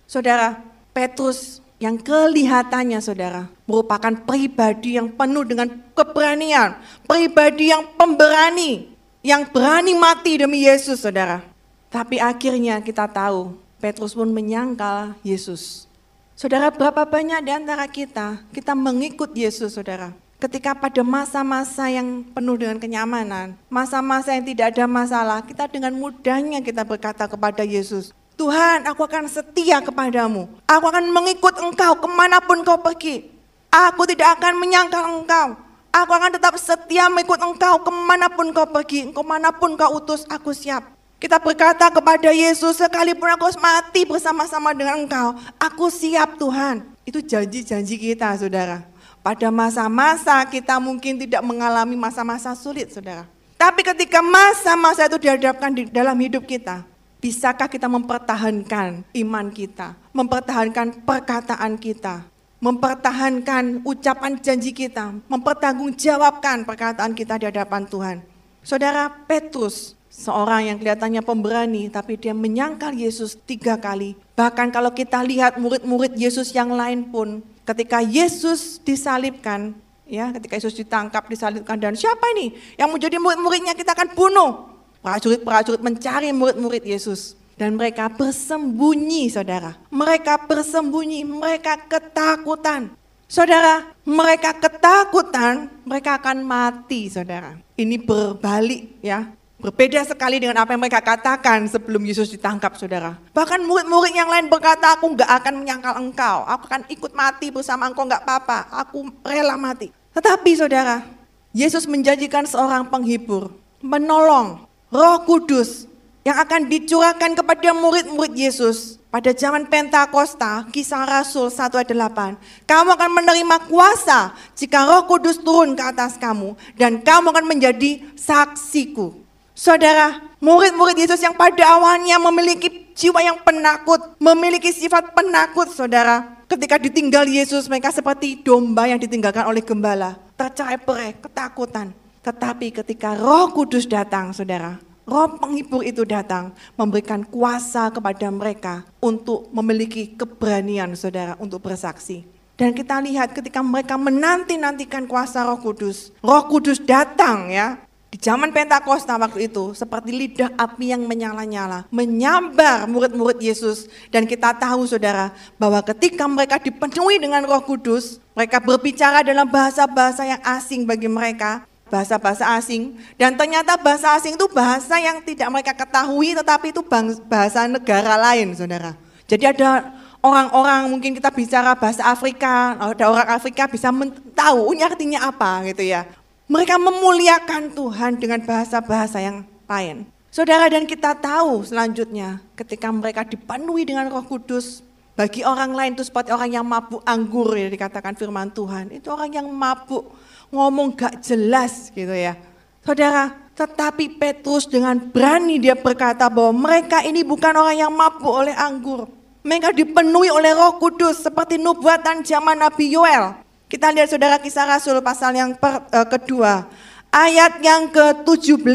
[0.09, 0.65] Saudara,
[0.97, 6.73] Petrus yang kelihatannya saudara merupakan pribadi yang penuh dengan keberanian,
[7.05, 8.89] pribadi yang pemberani,
[9.21, 11.45] yang berani mati demi Yesus saudara.
[11.93, 15.92] Tapi akhirnya kita tahu Petrus pun menyangkal Yesus.
[16.33, 20.17] Saudara, berapa banyak di antara kita, kita mengikut Yesus, saudara.
[20.41, 26.65] Ketika pada masa-masa yang penuh dengan kenyamanan, masa-masa yang tidak ada masalah, kita dengan mudahnya
[26.65, 30.49] kita berkata kepada Yesus, Tuhan, aku akan setia kepadamu.
[30.65, 33.29] Aku akan mengikut engkau ke mana pun kau pergi.
[33.69, 35.53] Aku tidak akan menyangkal engkau.
[35.93, 39.13] Aku akan tetap setia mengikut engkau ke mana pun kau pergi.
[39.13, 40.92] Ke mana pun kau utus, aku siap.
[41.23, 46.83] Kita berkata kepada Yesus, sekalipun aku mati bersama-sama dengan engkau, aku siap Tuhan.
[47.07, 48.83] Itu janji-janji kita saudara.
[49.23, 53.23] Pada masa-masa kita mungkin tidak mengalami masa-masa sulit saudara.
[53.55, 56.83] Tapi ketika masa-masa itu dihadapkan di dalam hidup kita,
[57.23, 62.27] bisakah kita mempertahankan iman kita, mempertahankan perkataan kita,
[62.59, 68.17] mempertahankan ucapan janji kita, mempertanggungjawabkan perkataan kita di hadapan Tuhan.
[68.59, 74.13] Saudara Petrus Seorang yang kelihatannya pemberani, tapi dia menyangkal Yesus tiga kali.
[74.37, 79.73] Bahkan kalau kita lihat murid-murid Yesus yang lain pun, ketika Yesus disalibkan,
[80.05, 84.69] ya ketika Yesus ditangkap, disalibkan, dan siapa ini yang menjadi murid-muridnya kita akan bunuh.
[85.01, 87.33] Prajurit-prajurit mencari murid-murid Yesus.
[87.57, 89.77] Dan mereka bersembunyi, saudara.
[89.89, 92.93] Mereka bersembunyi, mereka ketakutan.
[93.25, 97.57] Saudara, mereka ketakutan, mereka akan mati, saudara.
[97.73, 99.33] Ini berbalik ya.
[99.63, 103.15] Berbeda sekali dengan apa yang mereka katakan sebelum Yesus ditangkap, saudara.
[103.31, 106.43] Bahkan murid-murid yang lain berkata, aku nggak akan menyangkal engkau.
[106.43, 108.67] Aku akan ikut mati bersama engkau, nggak apa-apa.
[108.83, 109.95] Aku rela mati.
[110.11, 111.07] Tetapi saudara,
[111.55, 115.87] Yesus menjanjikan seorang penghibur, menolong roh kudus
[116.27, 122.67] yang akan dicurahkan kepada murid-murid Yesus pada zaman Pentakosta, kisah Rasul 1 ayat 8.
[122.67, 126.51] Kamu akan menerima kuasa jika roh kudus turun ke atas kamu.
[126.75, 129.22] Dan kamu akan menjadi saksiku.
[129.53, 136.41] Saudara, murid-murid Yesus yang pada awalnya memiliki jiwa yang penakut, memiliki sifat penakut, saudara.
[136.49, 140.17] Ketika ditinggal Yesus, mereka seperti domba yang ditinggalkan oleh gembala.
[140.33, 141.93] Tercerai berai, ketakutan.
[142.25, 149.53] Tetapi ketika roh kudus datang, saudara, roh penghibur itu datang, memberikan kuasa kepada mereka untuk
[149.53, 152.25] memiliki keberanian, saudara, untuk bersaksi.
[152.57, 157.77] Dan kita lihat ketika mereka menanti-nantikan kuasa roh kudus, roh kudus datang ya,
[158.23, 163.91] zaman Pentakosta waktu itu, seperti lidah api yang menyala-nyala, menyambar murid-murid Yesus.
[164.07, 170.23] Dan kita tahu saudara, bahwa ketika mereka dipenuhi dengan roh kudus, mereka berbicara dalam bahasa-bahasa
[170.23, 172.95] yang asing bagi mereka, bahasa-bahasa asing.
[173.19, 176.81] Dan ternyata bahasa asing itu bahasa yang tidak mereka ketahui, tetapi itu
[177.27, 178.95] bahasa negara lain saudara.
[179.27, 179.91] Jadi ada
[180.23, 183.91] orang-orang mungkin kita bicara bahasa Afrika, ada orang Afrika bisa
[184.31, 186.07] tahu ini artinya apa gitu ya.
[186.53, 190.05] Mereka memuliakan Tuhan dengan bahasa-bahasa yang lain.
[190.29, 194.85] Saudara dan kita tahu selanjutnya ketika mereka dipenuhi dengan roh kudus.
[195.17, 198.93] Bagi orang lain itu seperti orang yang mabuk anggur ya dikatakan firman Tuhan.
[198.93, 200.13] Itu orang yang mabuk,
[200.53, 202.37] ngomong gak jelas gitu ya.
[202.85, 208.53] Saudara, tetapi Petrus dengan berani dia berkata bahwa mereka ini bukan orang yang mabuk oleh
[208.53, 209.09] anggur.
[209.41, 213.41] Mereka dipenuhi oleh roh kudus seperti nubuatan zaman Nabi Yoel.
[213.73, 216.69] Kita lihat saudara kisah Rasul pasal yang per, uh, kedua.
[217.09, 218.69] Ayat yang ke-17.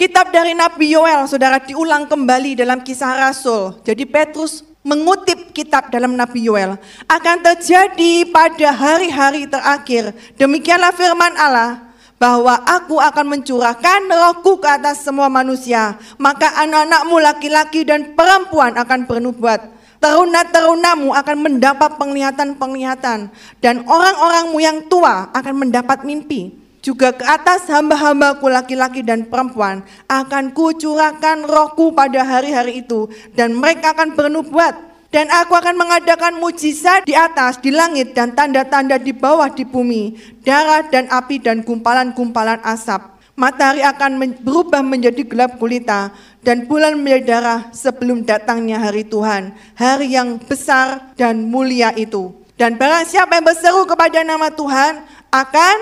[0.00, 3.76] Kitab dari Nabi Yoel saudara diulang kembali dalam kisah Rasul.
[3.84, 6.80] Jadi Petrus mengutip kitab dalam Nabi Yoel.
[7.04, 10.16] Akan terjadi pada hari-hari terakhir.
[10.40, 16.00] Demikianlah firman Allah bahwa aku akan mencurahkan rohku ke atas semua manusia.
[16.16, 23.34] Maka anak-anakmu laki-laki dan perempuan akan bernubuat Teruna-terunamu akan mendapat penglihatan-penglihatan.
[23.58, 26.54] Dan orang-orangmu yang tua akan mendapat mimpi.
[26.78, 33.10] Juga ke atas hamba-hambaku laki-laki dan perempuan akan kucurahkan rohku pada hari-hari itu.
[33.34, 39.00] Dan mereka akan bernubuat dan aku akan mengadakan mujizat di atas, di langit, dan tanda-tanda
[39.00, 45.62] di bawah di bumi, darah dan api dan gumpalan-gumpalan asap matahari akan berubah menjadi gelap
[45.62, 46.10] gulita
[46.42, 52.34] dan bulan menjadi darah sebelum datangnya hari Tuhan, hari yang besar dan mulia itu.
[52.58, 55.76] Dan barang siapa yang berseru kepada nama Tuhan akan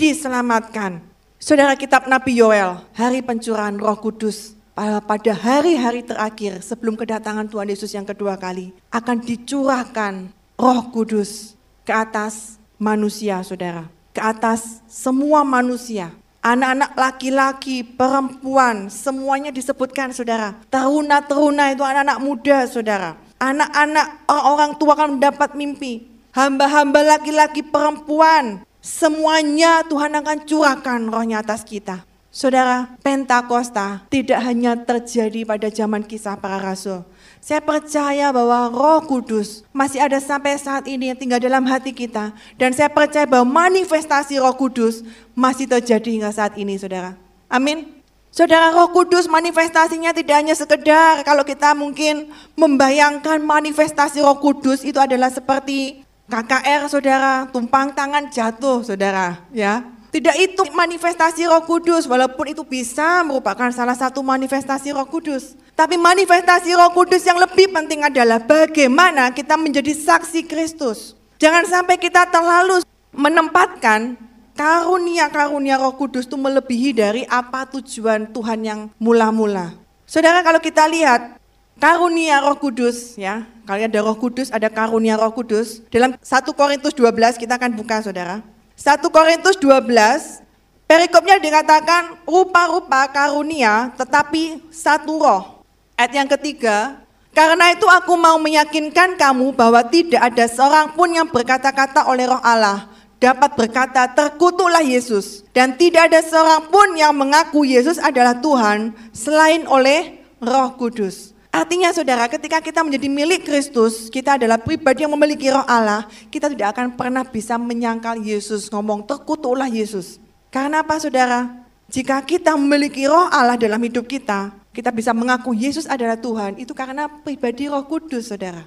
[0.00, 1.04] diselamatkan.
[1.36, 4.56] Saudara kitab Nabi Yoel, hari pencurahan roh kudus
[5.04, 11.52] pada hari-hari terakhir sebelum kedatangan Tuhan Yesus yang kedua kali akan dicurahkan roh kudus
[11.84, 13.92] ke atas manusia saudara.
[14.16, 16.08] Ke atas semua manusia
[16.42, 20.58] Anak-anak laki-laki, perempuan, semuanya disebutkan saudara.
[20.74, 23.14] Teruna-teruna itu anak-anak muda saudara.
[23.38, 26.10] Anak-anak orang tua akan mendapat mimpi.
[26.34, 32.02] Hamba-hamba laki-laki, perempuan, semuanya Tuhan akan curahkan rohnya atas kita.
[32.32, 37.04] Saudara, Pentakosta tidak hanya terjadi pada zaman kisah para rasul,
[37.42, 42.30] saya percaya bahwa Roh Kudus masih ada sampai saat ini yang tinggal dalam hati kita.
[42.54, 45.02] Dan saya percaya bahwa manifestasi Roh Kudus
[45.34, 47.18] masih terjadi hingga saat ini, saudara.
[47.50, 47.98] Amin.
[48.30, 55.02] Saudara Roh Kudus manifestasinya tidak hanya sekedar kalau kita mungkin membayangkan manifestasi Roh Kudus itu
[55.02, 59.82] adalah seperti KKR saudara, tumpang tangan jatuh saudara, ya.
[60.12, 65.56] Tidak itu manifestasi Roh Kudus walaupun itu bisa merupakan salah satu manifestasi Roh Kudus.
[65.72, 71.16] Tapi manifestasi roh kudus yang lebih penting adalah bagaimana kita menjadi saksi Kristus.
[71.40, 74.14] Jangan sampai kita terlalu menempatkan
[74.52, 79.72] karunia-karunia roh kudus itu melebihi dari apa tujuan Tuhan yang mula-mula.
[80.04, 81.40] Saudara kalau kita lihat
[81.80, 85.80] karunia roh kudus ya, kalau ada roh kudus ada karunia roh kudus.
[85.88, 88.44] Dalam 1 Korintus 12 kita akan buka saudara.
[88.82, 90.42] 1 Korintus 12
[90.90, 95.62] perikopnya dikatakan rupa-rupa karunia tetapi satu roh.
[95.94, 96.98] Ayat yang ketiga,
[97.30, 102.42] karena itu aku mau meyakinkan kamu bahwa tidak ada seorang pun yang berkata-kata oleh roh
[102.42, 102.90] Allah.
[103.22, 109.62] dapat berkata terkutuklah Yesus dan tidak ada seorang pun yang mengaku Yesus adalah Tuhan selain
[109.70, 111.30] oleh Roh Kudus.
[111.52, 116.48] Artinya saudara, ketika kita menjadi milik Kristus, kita adalah pribadi yang memiliki roh Allah, kita
[116.48, 120.16] tidak akan pernah bisa menyangkal Yesus, ngomong terkutuklah Yesus.
[120.48, 121.52] Karena apa saudara?
[121.92, 126.72] Jika kita memiliki roh Allah dalam hidup kita, kita bisa mengaku Yesus adalah Tuhan, itu
[126.72, 128.64] karena pribadi roh kudus saudara.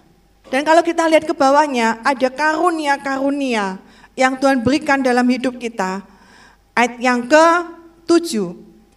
[0.54, 3.82] Dan kalau kita lihat ke bawahnya, ada karunia-karunia
[4.13, 6.06] yang Tuhan berikan dalam hidup kita.
[6.78, 8.30] Ayat yang ke-7.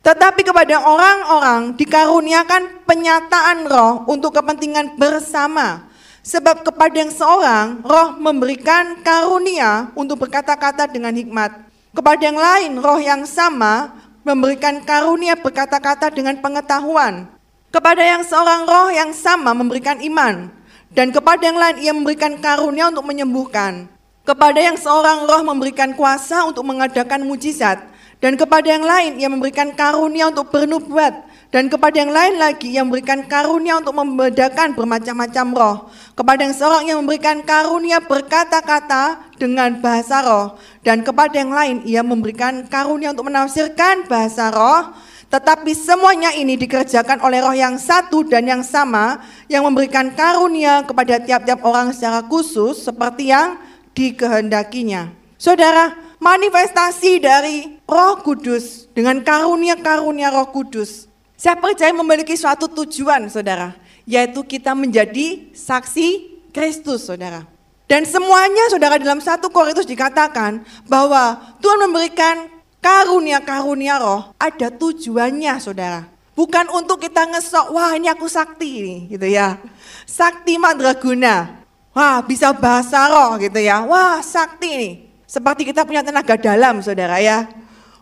[0.05, 5.85] Tetapi kepada orang-orang dikaruniakan penyataan roh untuk kepentingan bersama.
[6.25, 11.69] Sebab kepada yang seorang roh memberikan karunia untuk berkata-kata dengan hikmat.
[11.93, 13.93] Kepada yang lain roh yang sama
[14.25, 17.29] memberikan karunia berkata-kata dengan pengetahuan.
[17.69, 20.49] Kepada yang seorang roh yang sama memberikan iman.
[20.89, 23.89] Dan kepada yang lain ia memberikan karunia untuk menyembuhkan.
[24.25, 27.81] Kepada yang seorang roh memberikan kuasa untuk mengadakan mujizat,
[28.21, 32.85] dan kepada yang lain ia memberikan karunia untuk bernubuat, dan kepada yang lain lagi ia
[32.85, 35.77] memberikan karunia untuk membedakan bermacam-macam roh.
[36.13, 42.05] Kepada yang seorang yang memberikan karunia berkata-kata dengan bahasa roh, dan kepada yang lain ia
[42.05, 44.93] memberikan karunia untuk menafsirkan bahasa roh.
[45.29, 51.17] Tetapi semuanya ini dikerjakan oleh roh yang satu dan yang sama yang memberikan karunia kepada
[51.17, 53.57] tiap-tiap orang secara khusus seperti yang
[53.97, 55.13] dikehendakinya.
[55.41, 61.08] Saudara, manifestasi dari roh kudus dengan karunia-karunia roh kudus.
[61.39, 67.47] Saya percaya memiliki suatu tujuan saudara, yaitu kita menjadi saksi Kristus saudara.
[67.87, 72.51] Dan semuanya saudara dalam satu Korintus dikatakan bahwa Tuhan memberikan
[72.83, 76.11] karunia-karunia roh ada tujuannya saudara.
[76.35, 79.63] Bukan untuk kita ngesok, wah ini aku sakti nih gitu ya.
[80.11, 81.63] Sakti madraguna,
[81.95, 83.87] wah bisa bahasa roh gitu ya.
[83.87, 84.95] Wah sakti nih.
[85.23, 87.47] Seperti kita punya tenaga dalam saudara ya.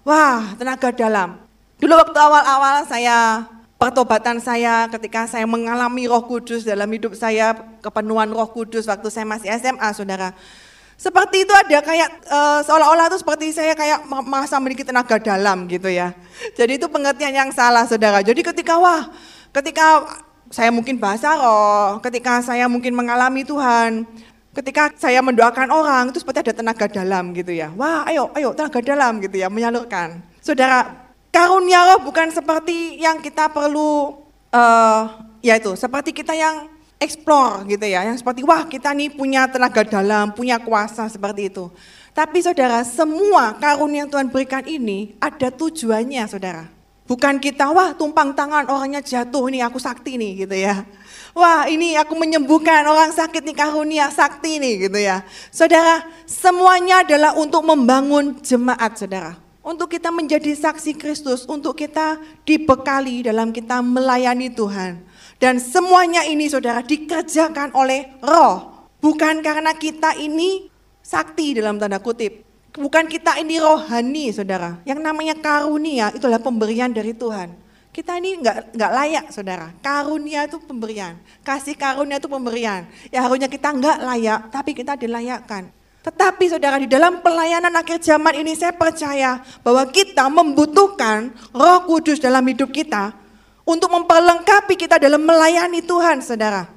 [0.09, 1.45] Wah tenaga dalam.
[1.76, 3.44] Dulu waktu awal-awal saya
[3.76, 7.52] pertobatan saya ketika saya mengalami roh kudus dalam hidup saya,
[7.84, 10.32] kepenuhan roh kudus waktu saya masih SMA saudara.
[10.96, 15.92] Seperti itu ada kayak uh, seolah-olah itu seperti saya kayak merasa memiliki tenaga dalam gitu
[15.92, 16.16] ya.
[16.56, 18.24] Jadi itu pengertian yang salah saudara.
[18.24, 19.12] Jadi ketika wah,
[19.52, 20.08] ketika
[20.48, 24.08] saya mungkin bahasa roh, ketika saya mungkin mengalami Tuhan,
[24.56, 27.68] ketika saya mendoakan orang itu seperti ada tenaga dalam gitu ya.
[27.76, 30.24] Wah ayo, ayo tenaga dalam gitu ya, menyalurkan.
[30.40, 31.05] Saudara,
[31.37, 35.03] karunia roh bukan seperti yang kita perlu, uh,
[35.44, 39.85] ya itu, seperti kita yang explore gitu ya, yang seperti wah kita nih punya tenaga
[39.85, 41.68] dalam, punya kuasa seperti itu.
[42.16, 46.64] Tapi saudara, semua karunia yang Tuhan berikan ini ada tujuannya saudara.
[47.05, 50.88] Bukan kita, wah tumpang tangan orangnya jatuh nih aku sakti nih gitu ya.
[51.37, 55.20] Wah ini aku menyembuhkan orang sakit nih karunia sakti nih gitu ya.
[55.53, 59.45] Saudara, semuanya adalah untuk membangun jemaat saudara.
[59.66, 65.02] Untuk kita menjadi saksi Kristus, untuk kita dibekali dalam kita melayani Tuhan.
[65.42, 68.87] Dan semuanya ini saudara dikerjakan oleh roh.
[69.02, 70.70] Bukan karena kita ini
[71.02, 72.46] sakti dalam tanda kutip.
[72.79, 74.79] Bukan kita ini rohani saudara.
[74.87, 77.50] Yang namanya karunia itulah pemberian dari Tuhan.
[77.90, 79.74] Kita ini nggak nggak layak saudara.
[79.83, 81.18] Karunia itu pemberian.
[81.42, 82.87] Kasih karunia itu pemberian.
[83.11, 85.74] Ya harusnya kita nggak layak tapi kita dilayakkan.
[86.06, 92.22] Tetapi saudara di dalam pelayanan akhir zaman ini saya percaya bahwa kita membutuhkan roh kudus
[92.22, 93.10] dalam hidup kita
[93.66, 96.70] untuk memperlengkapi kita dalam melayani Tuhan, saudara.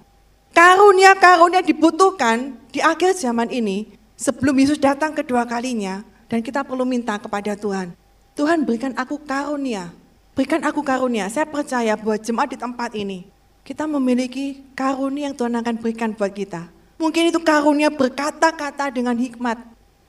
[0.49, 7.13] Karunia-karunia dibutuhkan di akhir zaman ini sebelum Yesus datang kedua kalinya dan kita perlu minta
[7.21, 7.93] kepada Tuhan.
[8.33, 9.93] Tuhan berikan aku karunia,
[10.33, 11.29] berikan aku karunia.
[11.29, 13.29] Saya percaya bahwa jemaat di tempat ini
[13.61, 16.78] kita memiliki karunia yang Tuhan akan berikan buat kita.
[16.99, 19.55] Mungkin itu karunia berkata-kata dengan hikmat.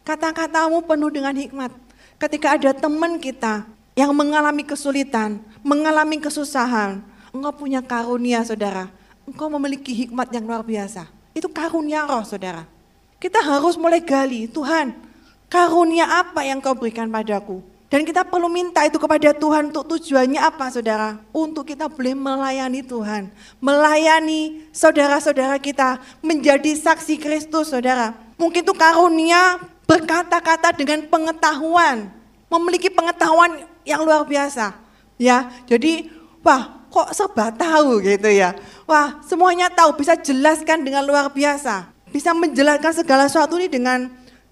[0.02, 1.70] Kata-katamu penuh dengan hikmat.
[2.18, 6.98] Ketika ada teman kita yang mengalami kesulitan, mengalami kesusahan,
[7.30, 8.90] engkau punya karunia saudara.
[9.22, 11.06] Engkau memiliki hikmat yang luar biasa.
[11.30, 12.66] Itu karunia roh saudara.
[13.22, 15.10] Kita harus mulai gali, Tuhan
[15.50, 17.60] karunia apa yang kau berikan padaku?
[17.90, 21.18] Dan kita perlu minta itu kepada Tuhan untuk tujuannya apa saudara?
[21.34, 23.34] Untuk kita boleh melayani Tuhan.
[23.58, 28.14] Melayani saudara-saudara kita menjadi saksi Kristus saudara.
[28.38, 29.58] Mungkin itu karunia
[29.90, 32.14] berkata-kata dengan pengetahuan.
[32.46, 34.70] Memiliki pengetahuan yang luar biasa.
[35.18, 36.14] Ya, jadi
[36.46, 38.54] wah kok serba tahu gitu ya.
[38.86, 41.90] Wah semuanya tahu, bisa jelaskan dengan luar biasa.
[42.14, 44.10] Bisa menjelaskan segala sesuatu ini dengan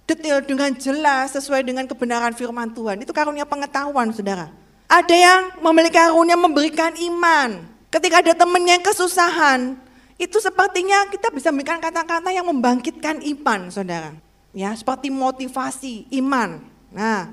[0.09, 3.05] detail, dengan jelas, sesuai dengan kebenaran firman Tuhan.
[3.05, 4.49] Itu karunia pengetahuan saudara.
[4.89, 7.61] Ada yang memiliki karunia memberikan iman.
[7.93, 9.77] Ketika ada temannya yang kesusahan,
[10.17, 14.17] itu sepertinya kita bisa memberikan kata-kata yang membangkitkan iman saudara.
[14.49, 16.57] Ya, seperti motivasi, iman.
[16.89, 17.29] Nah,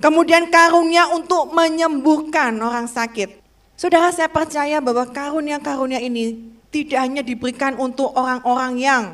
[0.00, 3.44] kemudian karunia untuk menyembuhkan orang sakit.
[3.76, 9.04] Saudara, saya percaya bahwa karunia-karunia ini tidak hanya diberikan untuk orang-orang yang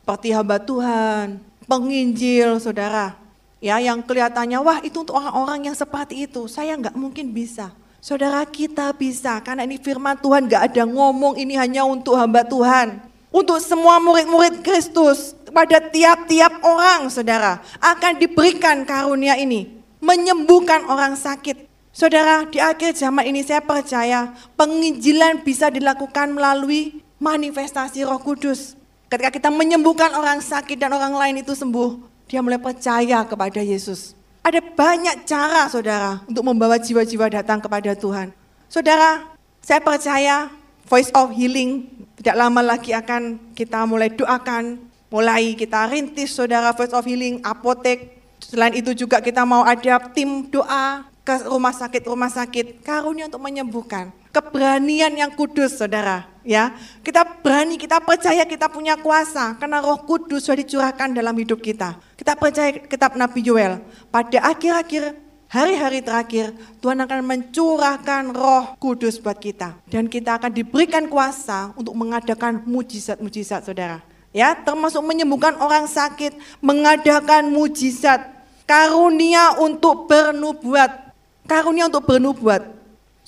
[0.00, 3.14] seperti hamba Tuhan, penginjil, saudara.
[3.62, 6.50] Ya, yang kelihatannya, wah itu untuk orang-orang yang seperti itu.
[6.50, 7.70] Saya nggak mungkin bisa.
[8.02, 12.98] Saudara kita bisa, karena ini firman Tuhan nggak ada ngomong ini hanya untuk hamba Tuhan.
[13.30, 19.78] Untuk semua murid-murid Kristus, pada tiap-tiap orang saudara, akan diberikan karunia ini.
[20.00, 21.68] Menyembuhkan orang sakit.
[21.92, 28.79] Saudara, di akhir zaman ini saya percaya penginjilan bisa dilakukan melalui manifestasi roh kudus.
[29.10, 31.98] Ketika kita menyembuhkan orang sakit dan orang lain itu sembuh,
[32.30, 34.14] dia mulai percaya kepada Yesus.
[34.46, 38.30] Ada banyak cara saudara untuk membawa jiwa-jiwa datang kepada Tuhan.
[38.70, 39.34] Saudara,
[39.66, 40.46] saya percaya
[40.86, 41.90] Voice of Healing
[42.22, 44.78] tidak lama lagi akan kita mulai doakan,
[45.10, 48.14] mulai kita rintis saudara Voice of Healing, apotek.
[48.38, 54.14] Selain itu juga kita mau ada tim doa ke rumah sakit-rumah sakit, karunia untuk menyembuhkan.
[54.30, 56.72] Keberanian yang kudus saudara ya.
[57.04, 61.98] Kita berani, kita percaya kita punya kuasa karena Roh Kudus sudah dicurahkan dalam hidup kita.
[62.16, 65.16] Kita percaya kitab Nabi Joel, pada akhir-akhir
[65.50, 71.92] hari-hari terakhir Tuhan akan mencurahkan Roh Kudus buat kita dan kita akan diberikan kuasa untuk
[71.98, 74.00] mengadakan mujizat-mujizat Saudara.
[74.30, 78.30] Ya, termasuk menyembuhkan orang sakit, mengadakan mujizat,
[78.62, 81.10] karunia untuk bernubuat.
[81.50, 82.79] Karunia untuk bernubuat.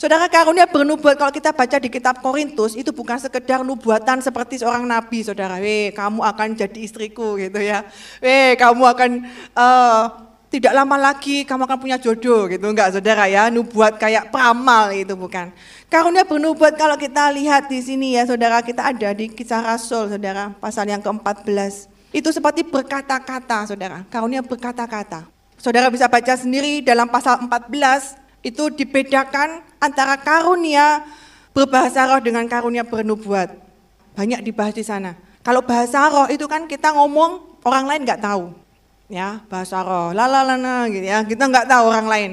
[0.03, 4.83] Saudara karunia bernubuat kalau kita baca di kitab Korintus itu bukan sekedar nubuatan seperti seorang
[4.83, 5.63] nabi saudara.
[5.63, 7.87] Weh kamu akan jadi istriku gitu ya.
[8.19, 9.11] Weh kamu akan
[9.55, 10.03] uh,
[10.51, 13.47] tidak lama lagi kamu akan punya jodoh gitu enggak saudara ya.
[13.47, 15.55] Nubuat kayak pramal itu bukan.
[15.87, 20.51] Karunia bernubuat kalau kita lihat di sini ya saudara kita ada di kisah Rasul saudara
[20.59, 21.87] pasal yang ke-14.
[22.11, 24.03] Itu seperti berkata-kata saudara.
[24.11, 25.31] Karunia berkata-kata.
[25.63, 31.03] Saudara bisa baca sendiri dalam pasal 14 itu dibedakan antara karunia
[31.51, 33.51] berbahasa roh dengan karunia bernubuat.
[34.15, 35.19] Banyak dibahas di sana.
[35.43, 38.55] Kalau bahasa roh itu kan kita ngomong orang lain nggak tahu.
[39.11, 41.27] Ya, bahasa roh, lalalana gitu ya.
[41.27, 42.31] Kita nggak tahu orang lain.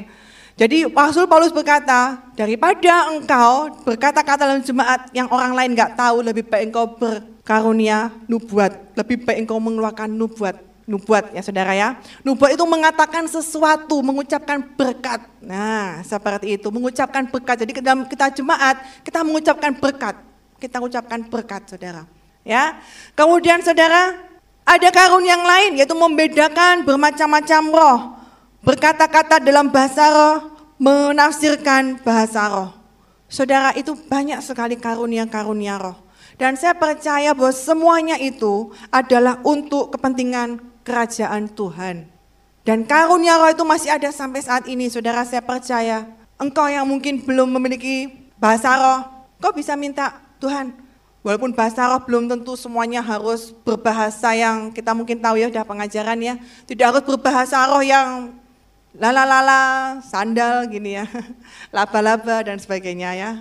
[0.59, 6.45] Jadi Rasul Paulus berkata, daripada engkau berkata-kata dalam jemaat yang orang lain nggak tahu, lebih
[6.45, 12.01] baik engkau berkarunia nubuat, lebih baik engkau mengeluarkan nubuat nubuat ya saudara ya.
[12.25, 15.21] Nubuat itu mengatakan sesuatu, mengucapkan berkat.
[15.37, 17.61] Nah seperti itu, mengucapkan berkat.
[17.61, 20.17] Jadi dalam kita jemaat, kita mengucapkan berkat.
[20.57, 22.09] Kita mengucapkan berkat saudara.
[22.41, 22.81] Ya,
[23.13, 24.17] Kemudian saudara,
[24.65, 27.99] ada karun yang lain yaitu membedakan bermacam-macam roh.
[28.65, 30.37] Berkata-kata dalam bahasa roh,
[30.81, 32.69] menafsirkan bahasa roh.
[33.29, 36.09] Saudara itu banyak sekali karunia-karunia roh.
[36.39, 42.09] Dan saya percaya bahwa semuanya itu adalah untuk kepentingan kerajaan Tuhan.
[42.65, 46.09] Dan karunia roh itu masih ada sampai saat ini, saudara saya percaya.
[46.41, 48.09] Engkau yang mungkin belum memiliki
[48.41, 48.99] bahasa roh,
[49.37, 50.73] kau bisa minta Tuhan.
[51.21, 56.17] Walaupun bahasa roh belum tentu semuanya harus berbahasa yang kita mungkin tahu ya, udah pengajaran
[56.17, 56.35] ya.
[56.65, 58.33] Tidak harus berbahasa roh yang
[58.97, 61.05] lala-lala, sandal gini ya,
[61.75, 63.31] laba-laba dan sebagainya ya.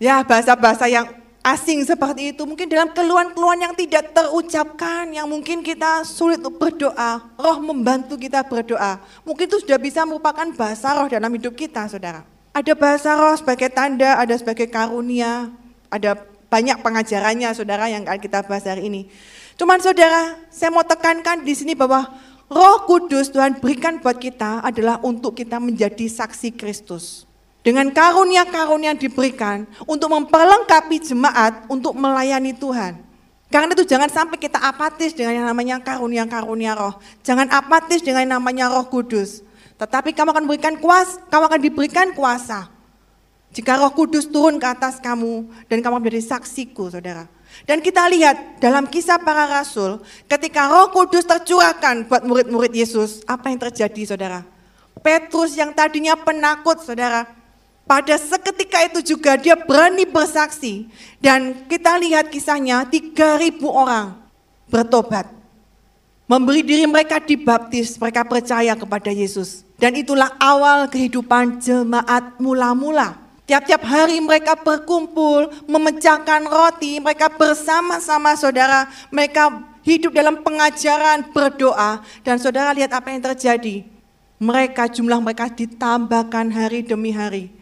[0.00, 6.04] Ya bahasa-bahasa yang asing seperti itu, mungkin dalam keluhan-keluhan yang tidak terucapkan, yang mungkin kita
[6.04, 9.00] sulit berdoa, roh membantu kita berdoa.
[9.24, 12.24] Mungkin itu sudah bisa merupakan bahasa roh dalam hidup kita, saudara.
[12.52, 15.48] Ada bahasa roh sebagai tanda, ada sebagai karunia,
[15.88, 16.18] ada
[16.52, 19.08] banyak pengajarannya, saudara, yang akan kita bahas hari ini.
[19.56, 22.10] Cuman saudara, saya mau tekankan di sini bahwa
[22.50, 27.29] roh kudus Tuhan berikan buat kita adalah untuk kita menjadi saksi Kristus
[27.70, 32.98] dengan karunia-karunia yang diberikan untuk memperlengkapi jemaat untuk melayani Tuhan.
[33.46, 36.98] Karena itu jangan sampai kita apatis dengan yang namanya karunia-karunia roh.
[37.22, 39.46] Jangan apatis dengan yang namanya roh kudus.
[39.78, 42.66] Tetapi kamu akan berikan kuasa, kamu akan diberikan kuasa.
[43.54, 47.30] Jika roh kudus turun ke atas kamu dan kamu menjadi saksiku saudara.
[47.70, 53.22] Dan kita lihat dalam kisah para rasul ketika roh kudus tercurahkan buat murid-murid Yesus.
[53.30, 54.42] Apa yang terjadi saudara?
[55.06, 57.39] Petrus yang tadinya penakut saudara
[57.90, 60.86] pada seketika itu juga dia berani bersaksi.
[61.18, 64.14] Dan kita lihat kisahnya 3000 orang
[64.70, 65.26] bertobat.
[66.30, 69.66] Memberi diri mereka dibaptis, mereka percaya kepada Yesus.
[69.74, 73.18] Dan itulah awal kehidupan jemaat mula-mula.
[73.50, 82.06] Tiap-tiap hari mereka berkumpul, memecahkan roti, mereka bersama-sama saudara, mereka hidup dalam pengajaran, berdoa.
[82.22, 83.82] Dan saudara lihat apa yang terjadi.
[84.38, 87.59] Mereka, jumlah mereka ditambahkan hari demi hari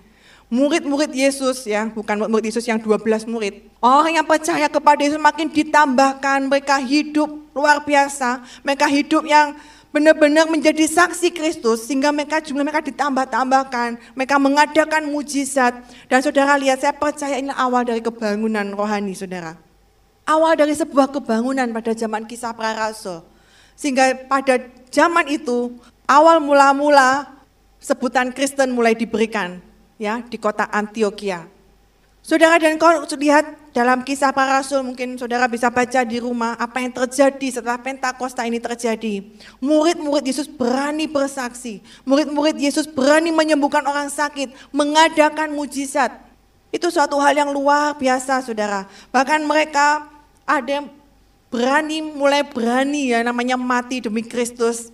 [0.48, 3.68] murid-murid Yesus ya, bukan murid Yesus yang 12 murid.
[3.84, 8.42] Orang yang percaya kepada Yesus makin ditambahkan, mereka hidup luar biasa.
[8.64, 9.54] Mereka hidup yang
[9.92, 15.84] benar-benar menjadi saksi Kristus sehingga mereka jumlah mereka ditambah-tambahkan, mereka mengadakan mujizat.
[16.08, 19.54] Dan saudara lihat, saya percaya ini awal dari kebangunan rohani saudara.
[20.28, 23.24] Awal dari sebuah kebangunan pada zaman kisah para rasul.
[23.78, 24.60] Sehingga pada
[24.92, 27.30] zaman itu, awal mula-mula
[27.78, 29.67] sebutan Kristen mulai diberikan
[29.98, 31.58] ya di kota Antioquia.
[32.28, 36.82] Saudara dan kau lihat dalam kisah para rasul mungkin saudara bisa baca di rumah apa
[36.82, 39.24] yang terjadi setelah Pentakosta ini terjadi.
[39.64, 41.80] Murid-murid Yesus berani bersaksi.
[42.04, 46.12] Murid-murid Yesus berani menyembuhkan orang sakit, mengadakan mujizat.
[46.68, 48.84] Itu suatu hal yang luar biasa saudara.
[49.08, 50.04] Bahkan mereka
[50.44, 50.86] ada yang
[51.48, 54.92] berani, mulai berani ya namanya mati demi Kristus.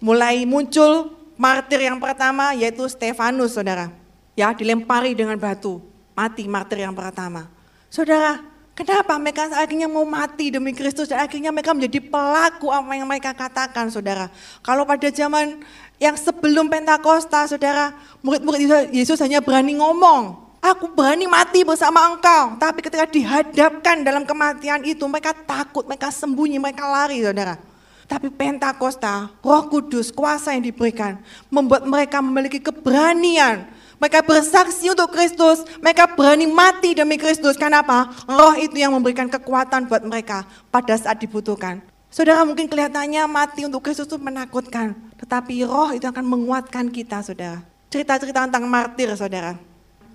[0.00, 3.99] Mulai muncul martir yang pertama yaitu Stefanus saudara.
[4.40, 5.84] Ya dilempari dengan batu
[6.16, 7.44] mati martir yang pertama.
[7.92, 8.40] Saudara,
[8.72, 13.36] kenapa mereka akhirnya mau mati demi Kristus dan akhirnya mereka menjadi pelaku apa yang mereka
[13.36, 14.32] katakan, saudara.
[14.64, 15.60] Kalau pada zaman
[16.00, 17.92] yang sebelum Pentakosta, saudara,
[18.24, 22.56] murid-murid Yesus hanya berani ngomong, aku berani mati bersama engkau.
[22.56, 27.60] Tapi ketika dihadapkan dalam kematian itu, mereka takut, mereka sembunyi, mereka lari, saudara.
[28.08, 31.20] Tapi Pentakosta, roh kudus, kuasa yang diberikan,
[31.52, 33.68] membuat mereka memiliki keberanian
[34.00, 37.60] mereka bersaksi untuk Kristus, mereka berani mati demi Kristus.
[37.60, 38.08] Kenapa?
[38.24, 41.84] Roh itu yang memberikan kekuatan buat mereka pada saat dibutuhkan.
[42.08, 44.96] Saudara mungkin kelihatannya mati untuk Kristus itu menakutkan.
[45.20, 47.60] Tetapi roh itu akan menguatkan kita saudara.
[47.92, 49.54] Cerita-cerita tentang martir saudara.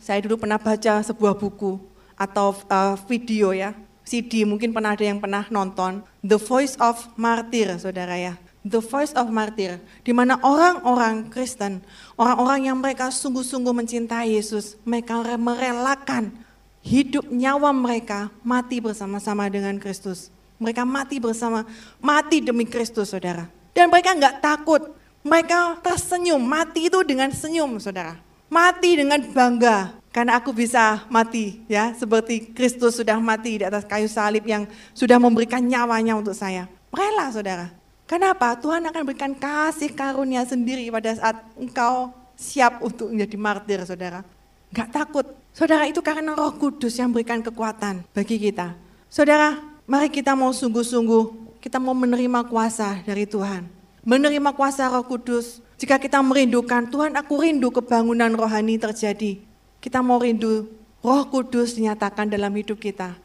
[0.01, 1.77] Saya dulu pernah baca sebuah buku
[2.17, 3.71] atau uh, video ya.
[4.05, 6.01] CD mungkin pernah ada yang pernah nonton.
[6.25, 8.33] The Voice of Martyr saudara ya.
[8.65, 11.85] The Voice of Martyr, di mana orang-orang Kristen,
[12.17, 16.33] orang-orang yang mereka sungguh-sungguh mencintai Yesus, mereka merelakan
[16.81, 20.33] hidup nyawa mereka mati bersama-sama dengan Kristus.
[20.57, 21.61] Mereka mati bersama,
[22.01, 23.45] mati demi Kristus, saudara.
[23.77, 24.81] Dan mereka nggak takut,
[25.21, 28.17] mereka tersenyum, mati itu dengan senyum, saudara.
[28.49, 34.09] Mati dengan bangga, karena aku bisa mati, ya, seperti Kristus sudah mati di atas kayu
[34.09, 34.65] salib yang
[34.97, 36.65] sudah memberikan nyawanya untuk saya.
[36.89, 37.84] Rela, saudara.
[38.05, 38.53] Kenapa?
[38.61, 44.21] Tuhan akan berikan kasih karunia sendiri pada saat engkau siap untuk menjadi martir, saudara.
[44.69, 45.25] Gak takut.
[45.49, 48.77] Saudara, itu karena roh kudus yang berikan kekuatan bagi kita.
[49.09, 49.57] Saudara,
[49.89, 53.65] mari kita mau sungguh-sungguh, kita mau menerima kuasa dari Tuhan.
[54.05, 55.65] Menerima kuasa roh kudus.
[55.81, 59.41] Jika kita merindukan, Tuhan aku rindu kebangunan rohani terjadi.
[59.81, 60.69] Kita mau rindu
[61.01, 63.17] roh kudus dinyatakan dalam hidup kita.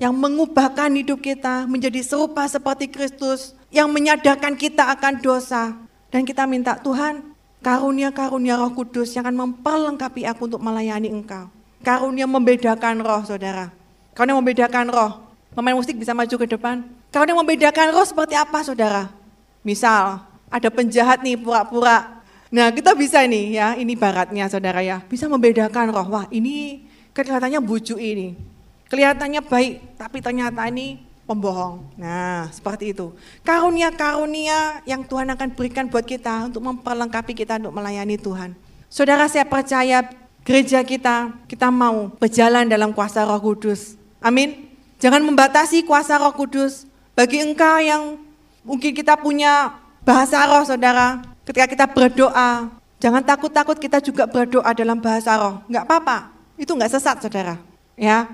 [0.00, 5.76] Yang mengubahkan hidup kita menjadi serupa seperti Kristus yang menyadarkan kita akan dosa.
[6.08, 7.20] Dan kita minta Tuhan,
[7.60, 11.52] karunia-karunia roh kudus yang akan memperlengkapi aku untuk melayani engkau.
[11.84, 13.68] Karunia membedakan roh saudara.
[14.16, 15.12] Karunia membedakan roh.
[15.52, 16.80] Pemain musik bisa maju ke depan.
[17.12, 19.12] Karunia membedakan roh seperti apa saudara?
[19.60, 22.24] Misal ada penjahat nih pura-pura.
[22.48, 25.04] Nah kita bisa nih ya, ini baratnya saudara ya.
[25.04, 26.08] Bisa membedakan roh.
[26.08, 28.49] Wah ini kelihatannya bujuk ini.
[28.90, 30.98] Kelihatannya baik, tapi ternyata ini
[31.30, 31.94] pembohong.
[31.94, 33.14] Nah, seperti itu.
[33.46, 38.58] Karunia-karunia yang Tuhan akan berikan buat kita untuk memperlengkapi kita untuk melayani Tuhan.
[38.90, 40.10] Saudara, saya percaya
[40.42, 43.94] gereja kita, kita mau berjalan dalam kuasa Roh Kudus.
[44.18, 44.66] Amin.
[44.98, 46.90] Jangan membatasi kuasa Roh Kudus.
[47.14, 48.18] Bagi engkau yang
[48.66, 54.98] mungkin kita punya bahasa roh, saudara, ketika kita berdoa, jangan takut-takut kita juga berdoa dalam
[54.98, 55.60] bahasa roh.
[55.68, 57.60] Enggak apa-apa, itu enggak sesat, saudara.
[58.00, 58.24] Ya,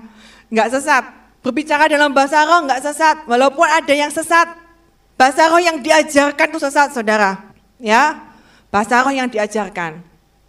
[0.51, 1.03] enggak sesat.
[1.45, 4.51] Berbicara dalam bahasa roh nggak sesat, walaupun ada yang sesat.
[5.15, 7.39] Bahasa roh yang diajarkan itu sesat, saudara.
[7.79, 8.19] Ya,
[8.67, 10.03] bahasa roh yang diajarkan.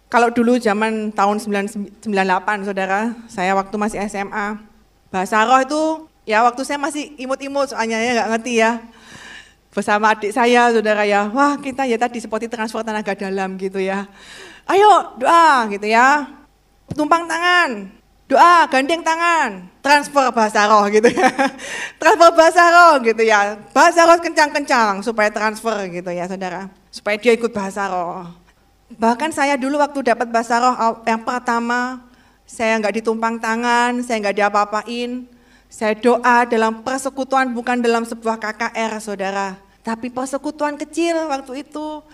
[0.09, 2.03] Kalau dulu zaman tahun 98,
[2.65, 4.57] saudara, saya waktu masih SMA,
[5.13, 5.81] bahasa roh itu
[6.25, 8.81] ya waktu saya masih imut-imut soalnya ya nggak ngerti ya.
[9.69, 14.09] Bersama adik saya, saudara ya, wah kita ya tadi seperti transfer tenaga dalam gitu ya.
[14.65, 16.25] Ayo doa gitu ya,
[16.97, 17.93] tumpang tangan,
[18.29, 21.33] doa gandeng tangan, transfer bahasa roh gitu ya.
[21.99, 23.57] transfer bahasa roh gitu ya.
[23.73, 26.69] Bahasa roh kencang-kencang supaya transfer gitu ya saudara.
[26.93, 28.29] Supaya dia ikut bahasa roh.
[29.01, 32.05] Bahkan saya dulu waktu dapat bahasa roh yang pertama,
[32.45, 35.25] saya nggak ditumpang tangan, saya nggak diapa-apain.
[35.69, 39.57] Saya doa dalam persekutuan bukan dalam sebuah KKR saudara.
[39.81, 42.05] Tapi persekutuan kecil waktu itu.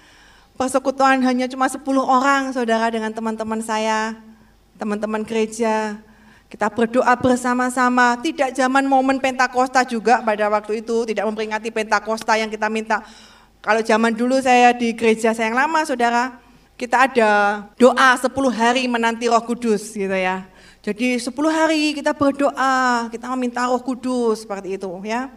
[0.55, 4.15] Persekutuan hanya cuma 10 orang saudara dengan teman-teman saya
[4.75, 5.99] teman-teman gereja,
[6.55, 12.47] kita berdoa bersama-sama, tidak zaman momen Pentakosta juga pada waktu itu, tidak memperingati Pentakosta yang
[12.47, 13.03] kita minta.
[13.59, 16.39] Kalau zaman dulu saya di gereja saya yang lama saudara,
[16.79, 17.31] kita ada
[17.75, 20.47] doa 10 hari menanti roh kudus gitu ya.
[20.79, 25.27] Jadi 10 hari kita berdoa, kita meminta roh kudus seperti itu ya.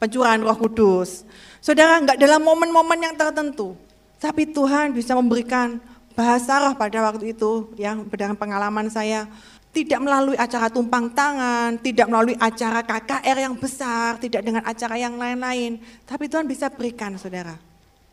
[0.00, 1.28] pencurahan roh kudus.
[1.60, 3.76] Saudara, nggak dalam momen-momen yang tertentu.
[4.16, 5.76] Tapi Tuhan bisa memberikan
[6.16, 9.28] bahasa roh pada waktu itu yang berdasarkan pengalaman saya
[9.76, 15.20] tidak melalui acara tumpang tangan, tidak melalui acara KKR yang besar, tidak dengan acara yang
[15.20, 15.76] lain-lain.
[16.08, 17.60] Tapi Tuhan bisa berikan, saudara.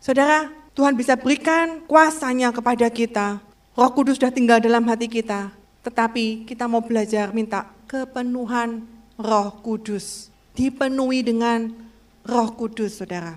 [0.03, 3.39] Saudara, Tuhan bisa berikan kuasanya kepada kita.
[3.79, 5.55] Roh Kudus sudah tinggal dalam hati kita.
[5.87, 8.83] Tetapi kita mau belajar minta kepenuhan
[9.19, 10.31] roh kudus.
[10.55, 11.71] Dipenuhi dengan
[12.23, 13.35] roh kudus, saudara.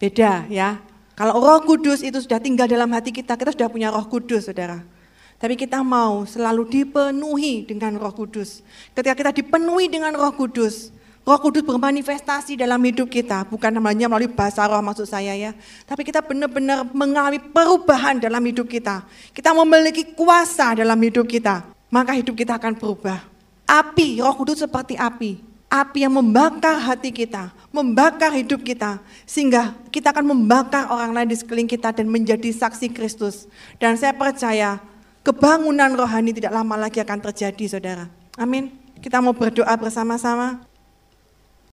[0.00, 0.80] Beda ya.
[1.12, 4.80] Kalau roh kudus itu sudah tinggal dalam hati kita, kita sudah punya roh kudus, saudara.
[5.38, 8.58] Tapi kita mau selalu dipenuhi dengan roh kudus.
[8.90, 10.90] Ketika kita dipenuhi dengan roh kudus,
[11.22, 13.46] roh kudus bermanifestasi dalam hidup kita.
[13.46, 15.54] Bukan hanya melalui bahasa roh maksud saya ya.
[15.86, 19.06] Tapi kita benar-benar mengalami perubahan dalam hidup kita.
[19.30, 21.70] Kita memiliki kuasa dalam hidup kita.
[21.86, 23.22] Maka hidup kita akan berubah.
[23.62, 25.38] Api, roh kudus seperti api.
[25.68, 28.98] Api yang membakar hati kita, membakar hidup kita.
[29.28, 33.44] Sehingga kita akan membakar orang lain di sekeliling kita dan menjadi saksi Kristus.
[33.76, 34.80] Dan saya percaya
[35.28, 38.08] kebangunan rohani tidak lama lagi akan terjadi saudara.
[38.40, 38.72] Amin.
[39.04, 40.64] Kita mau berdoa bersama-sama.